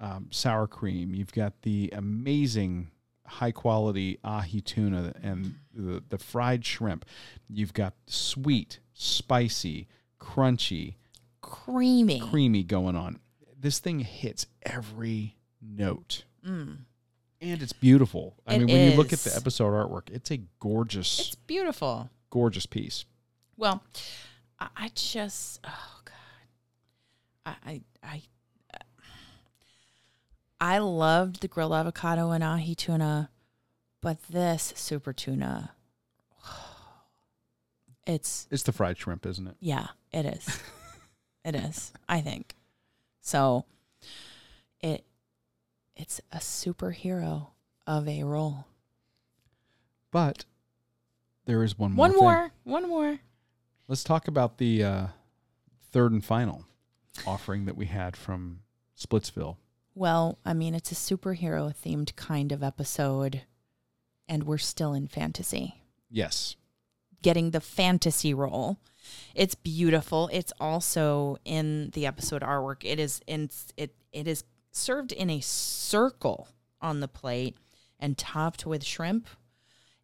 [0.00, 1.14] um, sour cream.
[1.14, 2.90] You've got the amazing
[3.28, 7.04] high quality ahi tuna and the, the fried shrimp.
[7.48, 9.86] You've got sweet, spicy,
[10.20, 10.94] crunchy,
[11.40, 12.20] Creamy.
[12.20, 13.20] creamy going on.
[13.60, 16.24] This thing hits every note.
[16.46, 16.78] Mm.
[17.40, 18.34] And it's beautiful.
[18.46, 22.10] I It mean, when you look at the episode artwork, it's a gorgeous, It's beautiful.
[22.30, 23.04] gorgeous piece.
[23.56, 23.82] Well,
[24.58, 26.14] I, I just oh god,
[27.46, 28.22] I I, I
[30.60, 33.30] I loved the grilled avocado and ahi tuna,
[34.00, 35.72] but this super tuna,
[38.06, 39.56] it's It's the fried shrimp, isn't it?
[39.60, 40.60] yeah, it is.
[41.44, 41.92] it is.
[42.08, 42.54] I think
[43.20, 43.64] so.
[44.80, 45.04] It
[45.96, 47.48] it's a superhero
[47.86, 48.66] of a roll.
[50.10, 50.44] But
[51.44, 52.02] there is one more.
[52.04, 52.20] One thing.
[52.20, 52.52] more.
[52.64, 53.18] One more.
[53.88, 55.06] Let's talk about the uh,
[55.92, 56.64] third and final
[57.26, 58.60] offering that we had from
[58.98, 59.56] Splitsville.
[59.98, 63.42] Well, I mean, it's a superhero themed kind of episode,
[64.28, 65.82] and we're still in fantasy.
[66.08, 66.54] Yes.
[67.20, 68.78] Getting the fantasy roll.
[69.34, 70.30] It's beautiful.
[70.32, 72.84] It's also in the episode artwork.
[72.84, 76.46] It is in it it is served in a circle
[76.80, 77.56] on the plate
[77.98, 79.26] and topped with shrimp.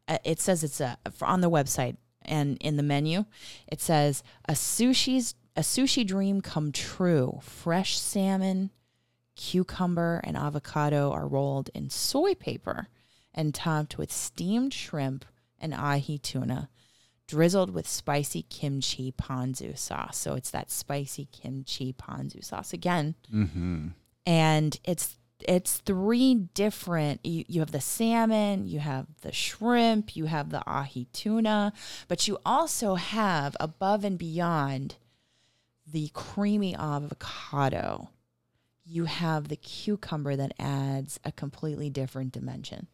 [0.08, 3.26] Uh, it says it's a on the website and in the menu.
[3.68, 7.38] It says a sushi's a sushi dream come true.
[7.44, 8.70] Fresh salmon,
[9.36, 12.88] cucumber, and avocado are rolled in soy paper
[13.34, 15.24] and topped with steamed shrimp
[15.58, 16.68] and ahi tuna,
[17.26, 20.16] drizzled with spicy kimchi ponzu sauce.
[20.18, 23.88] So it's that spicy kimchi ponzu sauce again Mm-hmm.
[24.26, 25.16] and it's
[25.48, 30.62] it's three different you, you have the salmon you have the shrimp you have the
[30.66, 31.72] ahi tuna
[32.08, 34.94] but you also have above and beyond
[35.90, 38.08] the creamy avocado
[38.84, 42.86] you have the cucumber that adds a completely different dimension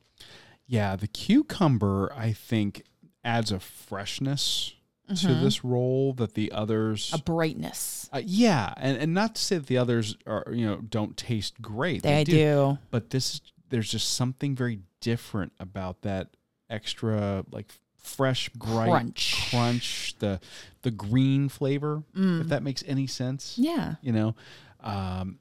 [0.66, 2.84] Yeah, the cucumber I think
[3.24, 4.74] adds a freshness
[5.08, 5.40] to Mhm.
[5.42, 7.10] this roll that the others.
[7.12, 10.76] a brightness Uh, yeah, and and not to say that the others are you know
[10.76, 12.02] don't taste great.
[12.04, 16.28] they do but this there's just something very different about that
[16.68, 19.48] extra like fresh bright Crunch.
[19.50, 20.40] crunch the
[20.82, 22.40] the green flavor Mm.
[22.42, 24.34] if that makes any sense yeah you know
[24.80, 25.38] um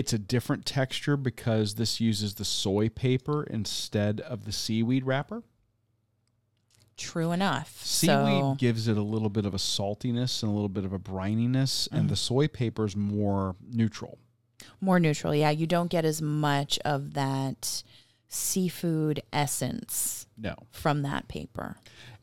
[0.00, 5.42] it's a different texture because this uses the soy paper instead of the seaweed wrapper
[6.96, 10.68] true enough seaweed so gives it a little bit of a saltiness and a little
[10.68, 12.08] bit of a brininess and Mm-hmm.
[12.08, 14.18] the soy paper is more neutral
[14.80, 17.82] more neutral yeah you don't get as much of that
[18.28, 21.76] seafood essence no from that paper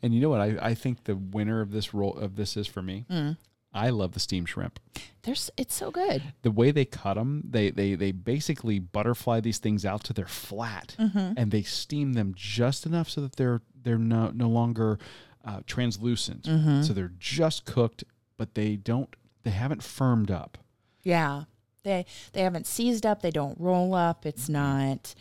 [0.03, 0.41] And you know what?
[0.41, 3.05] I, I think the winner of this roll of this is for me.
[3.09, 3.35] Mm.
[3.77, 4.79] I love the steamed shrimp.
[5.23, 6.21] There's it's so good.
[6.41, 10.25] The way they cut them, they they they basically butterfly these things out to they're
[10.25, 11.33] flat, Mm-hmm.
[11.37, 14.97] and they steam them just enough so that they're they're no no longer
[15.45, 16.43] uh, translucent.
[16.43, 16.81] Mm-hmm.
[16.83, 18.03] So they're just cooked,
[18.37, 19.13] but they don't
[19.43, 20.57] they haven't firmed up.
[21.03, 21.43] Yeah.
[21.83, 24.25] They they haven't seized up, they don't roll up.
[24.25, 25.13] It's not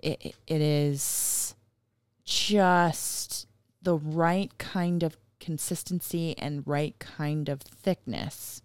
[0.00, 1.54] it it- it is
[2.24, 3.46] just
[3.82, 5.16] the right kind of
[5.52, 8.60] consistency and right kind of thickness.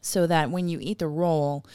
[0.00, 1.66] So that when you eat the roll,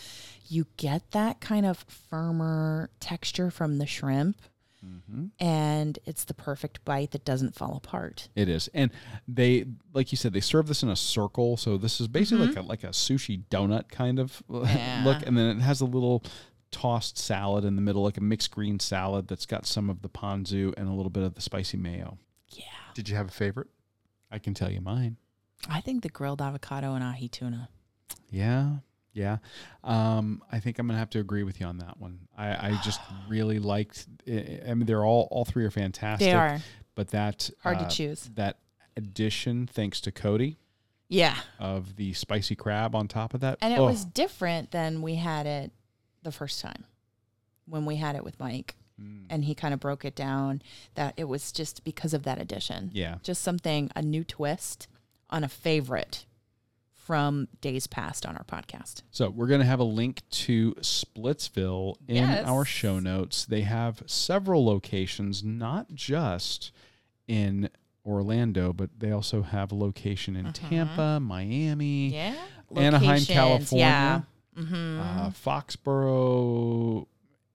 [0.47, 4.41] you get that kind of firmer texture from the shrimp
[4.85, 5.25] Mm-hmm.
[5.41, 8.29] and it's the perfect bite that doesn't fall apart.
[8.33, 8.91] It is, and
[9.27, 11.57] they like you said they serve this in a circle.
[11.57, 12.55] So this is basically Mhm.
[12.55, 15.01] like a like a sushi donut kind of Yeah.
[15.03, 16.23] look, and then it has a little
[16.71, 20.07] tossed salad in the middle, like a mixed green salad that's got some of the
[20.09, 22.17] ponzu and a little bit of the spicy mayo.
[22.51, 22.63] Yeah.
[22.93, 23.67] Did you have a favorite?
[24.31, 25.17] I can tell you mine.
[25.69, 27.69] I think the grilled avocado and ahi tuna.
[28.29, 28.77] Yeah,
[29.13, 29.37] yeah.
[29.83, 32.27] Um, I think I'm gonna have to agree with you on that one.
[32.37, 34.07] I, I just really liked.
[34.27, 36.27] I I mean, they're all all three are fantastic.
[36.27, 36.59] They are
[36.95, 38.29] but that hard uh, to choose.
[38.35, 38.59] That
[38.97, 40.57] addition, thanks to Cody,
[41.07, 41.37] Yeah.
[41.57, 43.57] of the spicy crab on top of that.
[43.61, 45.71] And it oh, was different than we had it
[46.23, 46.83] the first time
[47.65, 48.75] when we had it with Mike.
[48.99, 50.61] Mm, And he kind of broke it down
[50.95, 52.91] that it was just because of that addition.
[52.93, 53.15] yeah.
[53.23, 54.87] Just something, a new twist
[55.29, 56.25] on a favorite
[56.93, 59.01] from days past on our podcast.
[59.09, 62.47] So we're going to have a link to Splitsville in Yes.
[62.47, 63.45] our show notes.
[63.45, 66.71] They have several locations, not just
[67.27, 67.69] in
[68.05, 72.35] Orlando, but they also have a location in Tampa, Miami, Yeah.
[72.75, 74.63] Anaheim, Locations, California, Yeah.
[74.63, 77.07] hmm uh, Foxborough,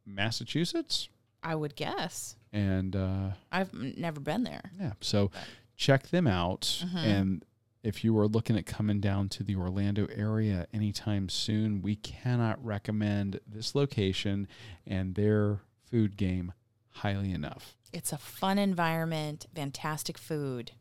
[0.07, 1.09] Massachusetts,
[1.45, 2.37] I would guess.
[2.53, 4.71] and uh, I've never been there.
[4.81, 4.93] Yeah.
[5.01, 5.31] So
[5.77, 6.63] check them out.
[6.85, 6.97] Mhm.
[7.05, 7.45] And
[7.83, 12.65] if you are looking at coming down to the Orlando area anytime soon, we cannot
[12.65, 14.47] recommend this location
[14.87, 16.53] and their food game
[16.91, 17.77] highly enough.
[17.93, 20.73] It's a fun environment, fantastic food.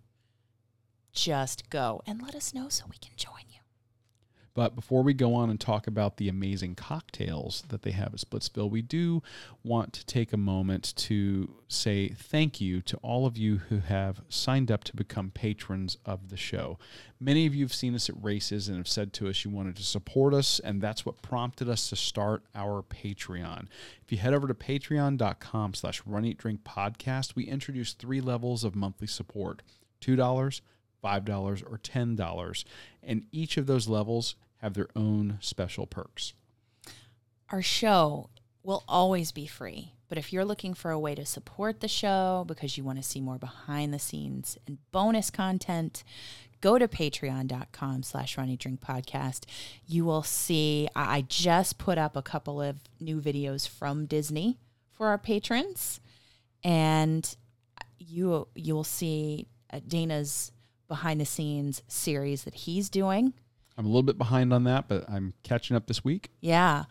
[1.11, 3.52] Just go and let us know so we can join you.
[4.55, 8.19] But before we go on and talk about the amazing cocktails that they have at
[8.19, 9.23] Splitsville, we do
[9.63, 14.21] want to take a moment to say thank you to all of you who have
[14.29, 16.77] signed up to become patrons of the show.
[17.19, 19.75] Many of you have seen us at races and have said to us you wanted
[19.77, 23.67] to support us, and that's what prompted us to start our Patreon.
[24.03, 28.63] If you head over to patreon.com slash run eat drink podcast, we introduce three levels
[28.63, 29.63] of monthly support
[30.01, 30.61] $2,
[31.03, 32.63] $5, or $10.
[33.01, 36.33] And each of those levels have their own special perks.
[37.49, 38.29] Our show
[38.63, 39.93] will always be free.
[40.07, 43.03] But if you're looking for a way to support the show because you want to
[43.03, 46.03] see more behind the scenes and bonus content,
[46.61, 49.45] go to patreon.com slash run eat drink podcast.
[49.85, 54.59] You will see I just put up a couple of new videos from Disney
[54.91, 55.99] for our patrons.
[56.63, 57.35] And
[57.99, 60.52] you you will see uh, Dana's
[60.87, 63.33] behind the scenes series that he's doing.
[63.77, 66.29] I'm a little bit behind on that, but I'm catching up this week.
[66.41, 66.83] Yeah.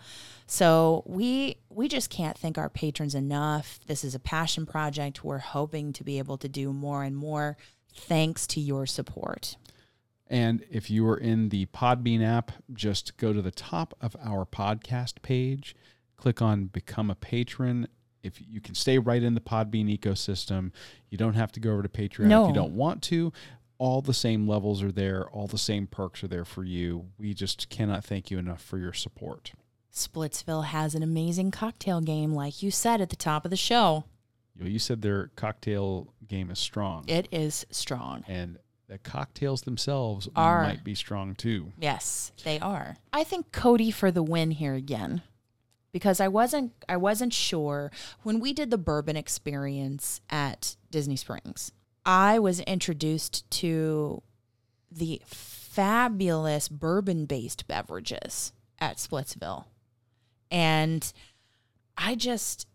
[0.46, 3.78] So we we just can't thank our patrons enough.
[3.86, 5.22] This is a passion project.
[5.22, 7.56] We're hoping to be able to do more and more
[7.94, 9.56] thanks to your support.
[10.26, 14.46] And if you are in the Podbean app, just go to the top of our
[14.46, 15.76] podcast page,
[16.16, 17.86] click on Become a Patron.
[18.22, 20.70] If you can stay right in the Podbean ecosystem,
[21.10, 23.32] you don't have to go over to Patreon if you don't want to.
[23.82, 27.06] All the same levels are there, all the same perks are there for you.
[27.18, 29.54] We just cannot thank you enough for your support.
[29.92, 34.04] Splitsville has an amazing cocktail game, like you said at the top of the show.
[34.56, 38.22] You, said their cocktail game is strong, It is strong.
[38.28, 38.56] and
[38.86, 40.62] the cocktails themselves Are.
[40.62, 41.72] might be strong too.
[41.76, 42.98] Yes, they are.
[43.12, 45.22] I think Cody for the win here again.
[45.90, 47.90] Because I wasn't I wasn't sure
[48.22, 51.72] when we did the bourbon experience at Disney Springs.
[52.04, 54.22] I was introduced to
[54.90, 59.64] the fabulous bourbon-based beverages at Splitsville.
[60.50, 61.12] And
[61.96, 62.66] I just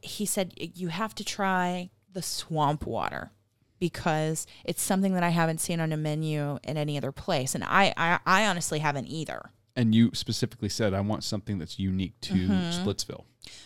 [0.00, 3.32] he said you have to try the swamp water
[3.80, 7.64] because it's something that I haven't seen on a menu in any other place, and
[7.64, 9.50] I I, I honestly haven't either.
[9.76, 12.88] And you specifically said, I want something that's unique to Mm-hmm.
[12.88, 13.24] Splitsville.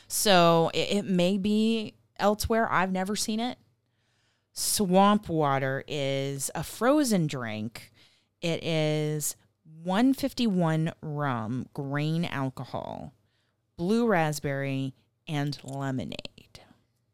[0.08, 2.66] So it, it may be elsewhere.
[2.72, 3.58] I've never seen it.
[4.58, 7.92] Swamp water is a frozen drink.
[8.42, 9.36] It is
[9.84, 13.12] 151 rum, grain alcohol,
[13.76, 14.94] blue raspberry,
[15.28, 16.58] and lemonade.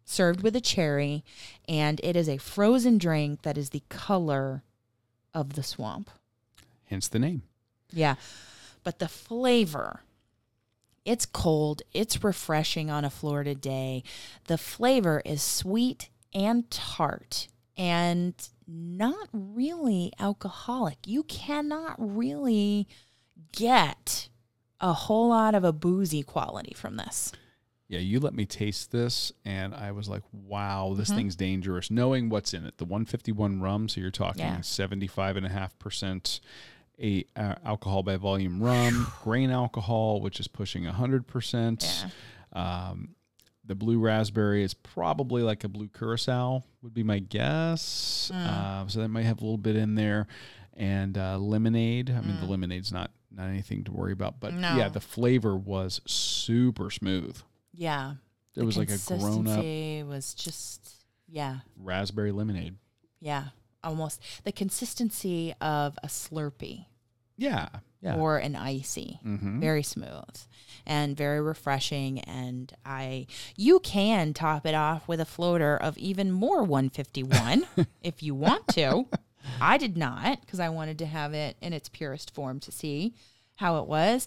[0.06, 1.22] Served with a cherry,
[1.68, 4.62] and it is a frozen drink that is the color
[5.34, 6.08] of the swamp.
[6.86, 7.42] Hence the name.
[7.92, 8.14] Yeah.
[8.84, 10.00] But the flavor,
[11.04, 14.02] it's cold, it's refreshing on a Florida day.
[14.46, 18.34] The flavor is sweet and tart and
[18.66, 20.98] not really alcoholic.
[21.06, 22.88] You cannot really
[23.52, 24.28] get
[24.80, 27.32] a whole lot of a boozy quality from this.
[27.86, 31.16] Yeah, you let me taste this, and I was like, wow, this Mm-hmm.
[31.18, 31.90] thing's dangerous.
[31.90, 34.58] Knowing what's in it, the 151 rum, so you're talking Yeah.
[34.60, 36.40] 75.5%
[37.00, 42.06] a, uh, alcohol by volume rum, grain alcohol, which is pushing 100%.
[42.52, 43.16] Um,
[43.66, 48.30] the blue raspberry is probably like a blue curacao, would be my guess.
[48.34, 48.46] Mm.
[48.46, 50.26] Uh, so that might have a little bit in there.
[50.76, 52.10] And uh, lemonade.
[52.10, 54.54] I mean, the lemonade's not not anything to worry about, but.
[54.54, 54.76] No.
[54.76, 57.36] yeah, the flavor was super smooth.
[57.72, 58.14] Yeah.
[58.56, 61.58] It was like a grown up was just yeah.
[61.76, 62.76] raspberry lemonade.
[63.20, 63.46] Yeah.
[63.82, 66.86] Almost the consistency of a Slurpee.
[67.36, 67.68] Yeah,
[68.04, 68.16] yeah.
[68.16, 69.18] or an icy.
[69.24, 69.60] Mhm.
[69.60, 70.36] Very smooth
[70.86, 72.20] and very refreshing.
[72.20, 73.26] And I,
[73.56, 77.66] you can top it off with a floater of even more 151
[78.02, 79.06] if you want to.
[79.60, 83.14] I did not because I wanted to have it in its purest form to see
[83.56, 84.26] how it was.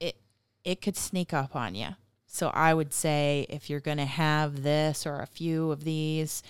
[0.00, 0.16] It
[0.64, 1.88] it could sneak up on you.
[2.26, 6.42] So I would say if you're going to have this or a few of these,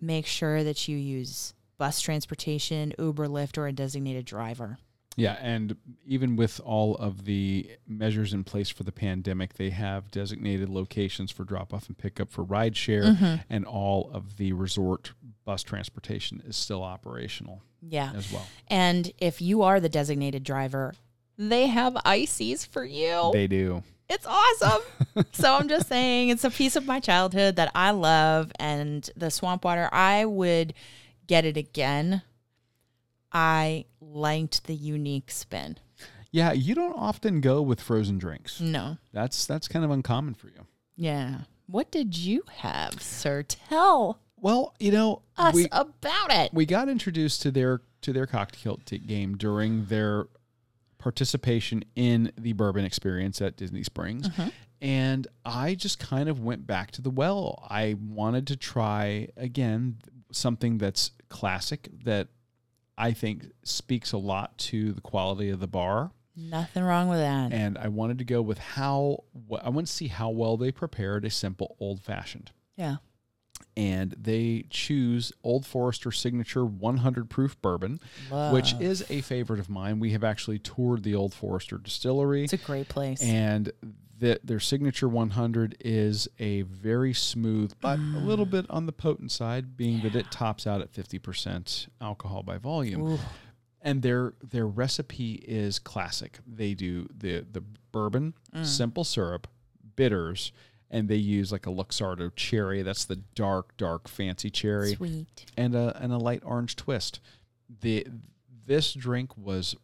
[0.00, 4.78] make sure that you use bus transportation, Uber, Lyft, or a designated driver.
[5.16, 10.10] Yeah, and even with all of the measures in place for the pandemic, they have
[10.10, 13.34] designated locations for drop off and pickup for rideshare, Mm-hmm.
[13.50, 15.12] and all of the resort
[15.44, 18.12] bus transportation is still operational Yeah.
[18.16, 18.46] as well.
[18.68, 20.94] And if you are the designated driver,
[21.36, 23.30] they have ices for you.
[23.34, 23.82] They do.
[24.08, 24.82] it's awesome.
[25.32, 29.30] so I'm just saying it's a piece of my childhood that I love and the
[29.30, 30.72] swamp water I would
[31.26, 32.22] get it again.
[33.32, 35.78] I liked the unique spin.
[36.30, 38.60] Yeah, you don't often go with frozen drinks.
[38.60, 38.96] No.
[39.12, 40.66] That's that's kind of uncommon for you.
[40.96, 41.40] Yeah.
[41.66, 43.42] What did you have, sir?
[43.42, 46.52] Tell Well, you know, us we about it.
[46.52, 50.26] we got introduced to their to their cocktail game during their
[50.98, 54.26] participation in the bourbon experience at Disney Springs.
[54.28, 54.50] Uh-huh.
[54.80, 57.64] And I just kind of went back to the well.
[57.68, 59.98] I wanted to try again
[60.32, 62.28] something that's classic that
[62.98, 66.10] I think speaks a lot to the quality of the bar.
[66.36, 67.52] Nothing wrong with that.
[67.52, 69.24] And I wanted to go with how
[69.62, 72.96] I want to see how well they prepared a simple old fashioned yeah.
[73.76, 78.00] and they choose Old Forester Signature 100 proof bourbon,
[78.50, 79.98] which is a favorite of mine.
[80.00, 83.22] We have actually toured the Old Forester distillery, It's a great place.
[83.22, 83.70] and
[84.22, 89.32] the, their Signature 100 is a very smooth, but a little bit on the potent
[89.32, 93.02] side, being that it tops out at 50% alcohol by volume.
[93.02, 93.18] Ooh.
[93.80, 96.38] And their their recipe is classic.
[96.46, 98.64] They do the the bourbon, Mm.
[98.64, 99.48] simple syrup,
[99.96, 100.52] bitters,
[100.88, 102.82] and they use like a Luxardo cherry.
[102.82, 105.46] That's the dark, dark, fancy cherry, Sweet.
[105.56, 107.18] and a and a light orange twist.
[107.80, 108.06] The
[108.66, 109.74] this drink was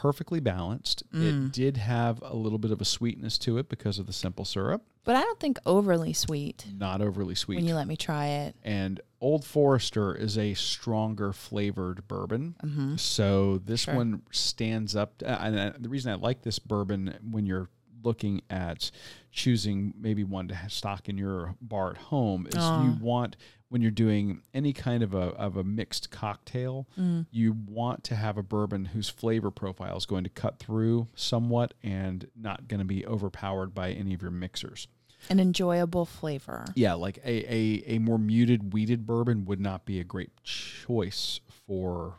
[0.00, 1.02] perfectly balanced.
[1.12, 1.46] Mm.
[1.46, 4.44] It did have a little bit of a sweetness to it because of the simple
[4.44, 7.56] syrup, But I don't think overly sweet not overly sweet.
[7.56, 8.56] when you let me try it.
[8.62, 12.54] and Old Forester is a stronger flavored bourbon.
[12.62, 12.96] Mm-hmm.
[12.96, 13.94] So this Sure.
[13.94, 15.22] one stands up.
[15.24, 17.70] And the reason I like this bourbon when you're
[18.04, 18.90] looking at
[19.32, 23.36] choosing maybe one to stock in your bar at home is you want
[23.68, 27.26] when you're doing any kind of a of a mixed cocktail, Mm.
[27.30, 31.74] you want to have a bourbon whose flavor profile is going to cut through somewhat
[31.82, 34.86] and not going to be overpowered by any of your mixers.
[35.28, 36.66] An enjoyable flavor.
[36.74, 41.40] Yeah, like a, a, a more muted wheated bourbon would not be a great choice
[41.66, 42.16] for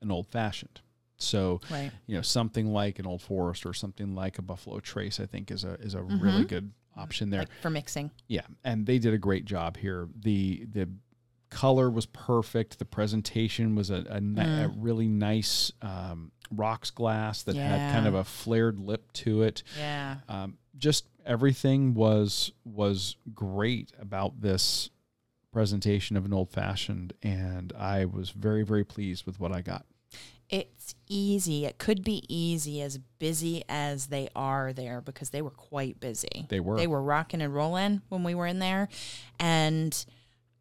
[0.00, 0.80] an old fashioned.
[1.18, 1.92] So, Right.
[2.08, 5.52] you know, something like an Old Forest or something like a Buffalo Trace, I think
[5.52, 6.48] is a is a really Mhm.
[6.48, 7.40] good option there.
[7.40, 8.10] Like for mixing.
[8.28, 10.08] Yeah, and they did a great job here.
[10.18, 10.88] the The
[11.50, 12.78] color was perfect.
[12.78, 14.74] The presentation was a, a, ni- a Mm.
[14.78, 20.16] really nice um, rocks glass that had kind of a flared lip to it Yeah.
[20.28, 24.88] um, just everything was was great about this
[25.52, 29.84] presentation of an old fashioned and i was very very pleased with what i got
[30.52, 31.64] It's easy.
[31.64, 36.46] It could be easy as busy as they are there because they were quite busy.
[36.50, 36.76] They were.
[36.76, 38.88] They were rocking and rolling when we were in there.
[39.40, 40.04] And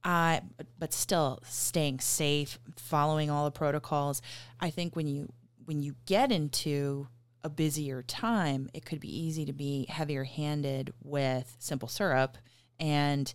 [0.03, 0.41] I
[0.79, 4.21] but still staying safe, following all the protocols.
[4.61, 5.33] I think when you
[5.65, 7.07] when you get into
[7.43, 12.37] a busier time, it could be easy to be heavier handed with simple syrup
[12.79, 13.33] and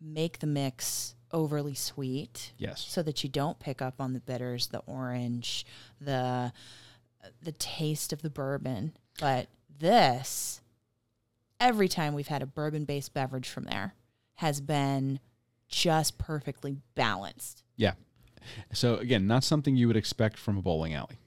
[0.00, 2.52] make the mix overly sweet.
[2.58, 2.84] Yes.
[2.88, 5.66] So that you don't pick up on the bitters, the orange,
[6.00, 6.52] the
[7.42, 8.92] the taste of the bourbon.
[9.20, 9.48] But
[9.78, 10.60] this,
[11.60, 13.94] every time we've had a bourbon based beverage from there,
[14.36, 15.20] has been
[15.68, 17.62] just perfectly balanced.
[17.76, 17.92] yeah.
[18.72, 21.18] So again not something you would expect from a bowling alley.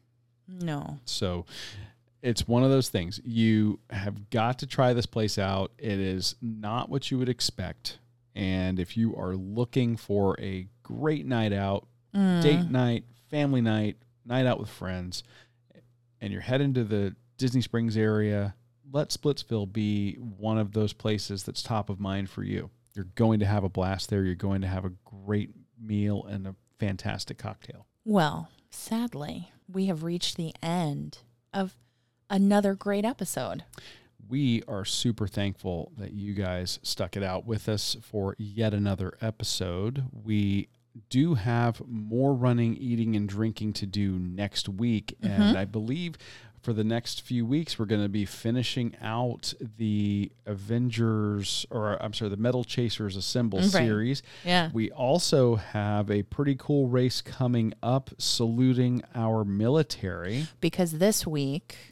[0.48, 0.98] No.
[1.06, 1.46] so
[2.22, 3.20] it's one of those things.
[3.24, 5.72] You have got to try this place out.
[5.78, 7.98] It is not what you would expect
[8.36, 12.42] and if you are looking for a great night out Mm.
[12.44, 15.24] date night, family night, night out with friends,
[16.20, 18.54] and you're heading to the Disney Springs area,
[18.92, 22.70] let Splitsville be one of those places that's top of mind for you.
[22.94, 24.26] You're going to have a blast there.
[24.26, 27.88] You're going to have a great meal and a fantastic cocktail.
[28.04, 31.20] Well, sadly, we have reached the end
[31.54, 31.78] of
[32.30, 33.64] another great episode.
[34.32, 39.18] We are super thankful that you guys stuck it out with us for yet another
[39.22, 40.06] episode.
[40.24, 40.70] We
[41.10, 45.18] do have more running, eating, and drinking to do next week.
[45.22, 45.42] Mm-hmm.
[45.42, 46.16] And I believe
[46.62, 52.14] for the next few weeks, we're going to be finishing out the Avengers, or I'm
[52.14, 53.68] sorry, the Medal Chasers Assemble Right.
[53.70, 54.24] series.
[54.46, 54.70] Yeah.
[54.72, 60.48] We also have a pretty cool race coming up saluting our military.
[60.62, 61.91] because this week,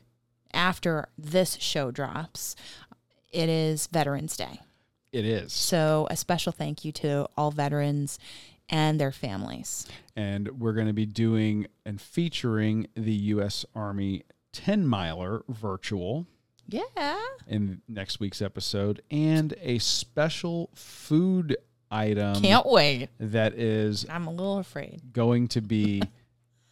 [0.53, 2.55] after this show drops,
[3.31, 4.59] it is Veterans Day.
[5.11, 5.53] It is.
[5.53, 8.19] So, a special thank you to all veterans
[8.69, 9.87] and their families.
[10.15, 13.65] and we're going to be doing and featuring the U.S.
[13.73, 14.23] Army
[14.53, 16.27] 10 miler virtual
[16.67, 17.17] Yeah.
[17.47, 21.57] in next week's episode, and a special food
[21.89, 23.09] item Can't wait.
[23.19, 25.01] that is I'm a little afraid.
[25.13, 26.03] going to be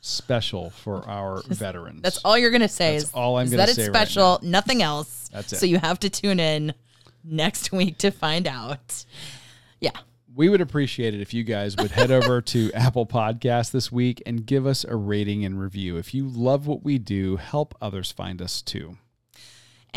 [0.07, 2.01] special for our veterans.
[2.01, 3.83] That's all you're going to say That's is, all I'm is gonna that it's say
[3.89, 5.29] right special, nothing else.
[5.31, 5.57] That's it.
[5.57, 6.73] So, you have to tune in
[7.23, 9.05] next week to find out.
[9.79, 9.91] Yeah.
[10.33, 14.21] We would appreciate it if you guys would head over to Apple Podcast this week
[14.25, 15.97] and give us a rating and review.
[15.97, 18.97] If you love what we do, help others find us too.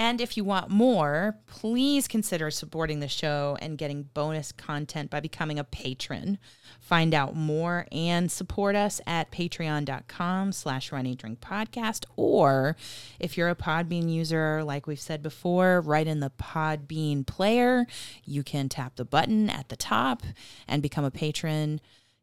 [0.00, 5.20] And if you want more, please consider supporting the show and getting bonus content by
[5.20, 6.38] becoming a patron.
[6.80, 12.06] Find out more and support us at patreon.com slash drink podcast.
[12.16, 12.76] Or
[13.18, 17.86] if you're a Podbean user, like we've said before, right in the Podbean player,
[18.24, 20.22] you can tap the button at the top
[20.66, 21.78] and become a patron.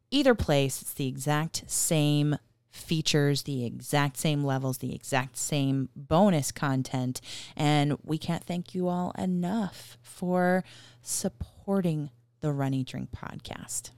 [0.09, 2.37] Either place, it's the exact same
[2.69, 7.21] features, the exact same levels, the exact same bonus content.
[7.55, 10.63] And we can't thank you all enough for
[11.01, 12.09] supporting
[12.41, 13.91] the Run Eat Drink podcast.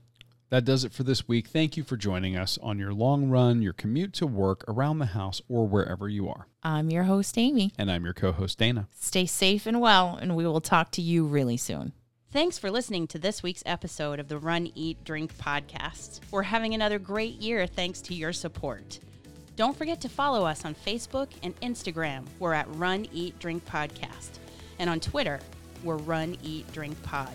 [0.50, 1.46] That does it for this week.
[1.46, 5.06] Thank you for joining us on your long run, your commute to work, around the
[5.06, 6.48] house, or wherever you are.
[6.64, 7.72] I'm your host, Amy.
[7.78, 8.88] And I'm your co host, Dana.
[8.98, 11.92] Stay safe and well, and we will talk to you really soon.
[12.32, 16.20] Thanks for listening to this week's episode of the Run, Eat, Drink podcast.
[16.30, 19.00] We're having another great year thanks to your support.
[19.56, 22.24] Don't forget to follow us on Facebook and Instagram.
[22.38, 24.38] We're at Run, Eat, Drink Podcast.
[24.78, 25.40] And on Twitter,
[25.82, 27.34] we're Run, Eat, Drink Pod.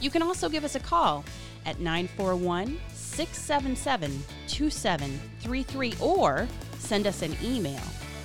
[0.00, 1.26] You can also give us a call
[1.66, 7.82] at 941 677 2733 or send us an email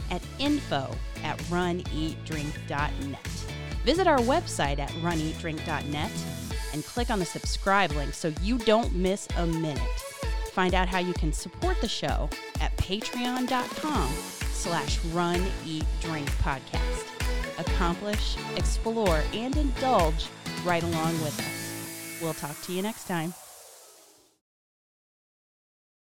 [0.10, 0.90] at info
[1.26, 3.57] at runeatdrink.net.
[3.88, 6.12] Visit our website at runeatdrink.net
[6.74, 9.80] and click on the subscribe link so you don't miss a minute.
[10.52, 12.30] Find out how you can support the show
[12.60, 14.10] at patreon.com
[14.52, 15.42] slash run
[16.44, 17.60] podcast.
[17.60, 20.28] Accomplish, explore, and indulge
[20.66, 22.22] right along with us.
[22.22, 23.34] We'll talk to you next time.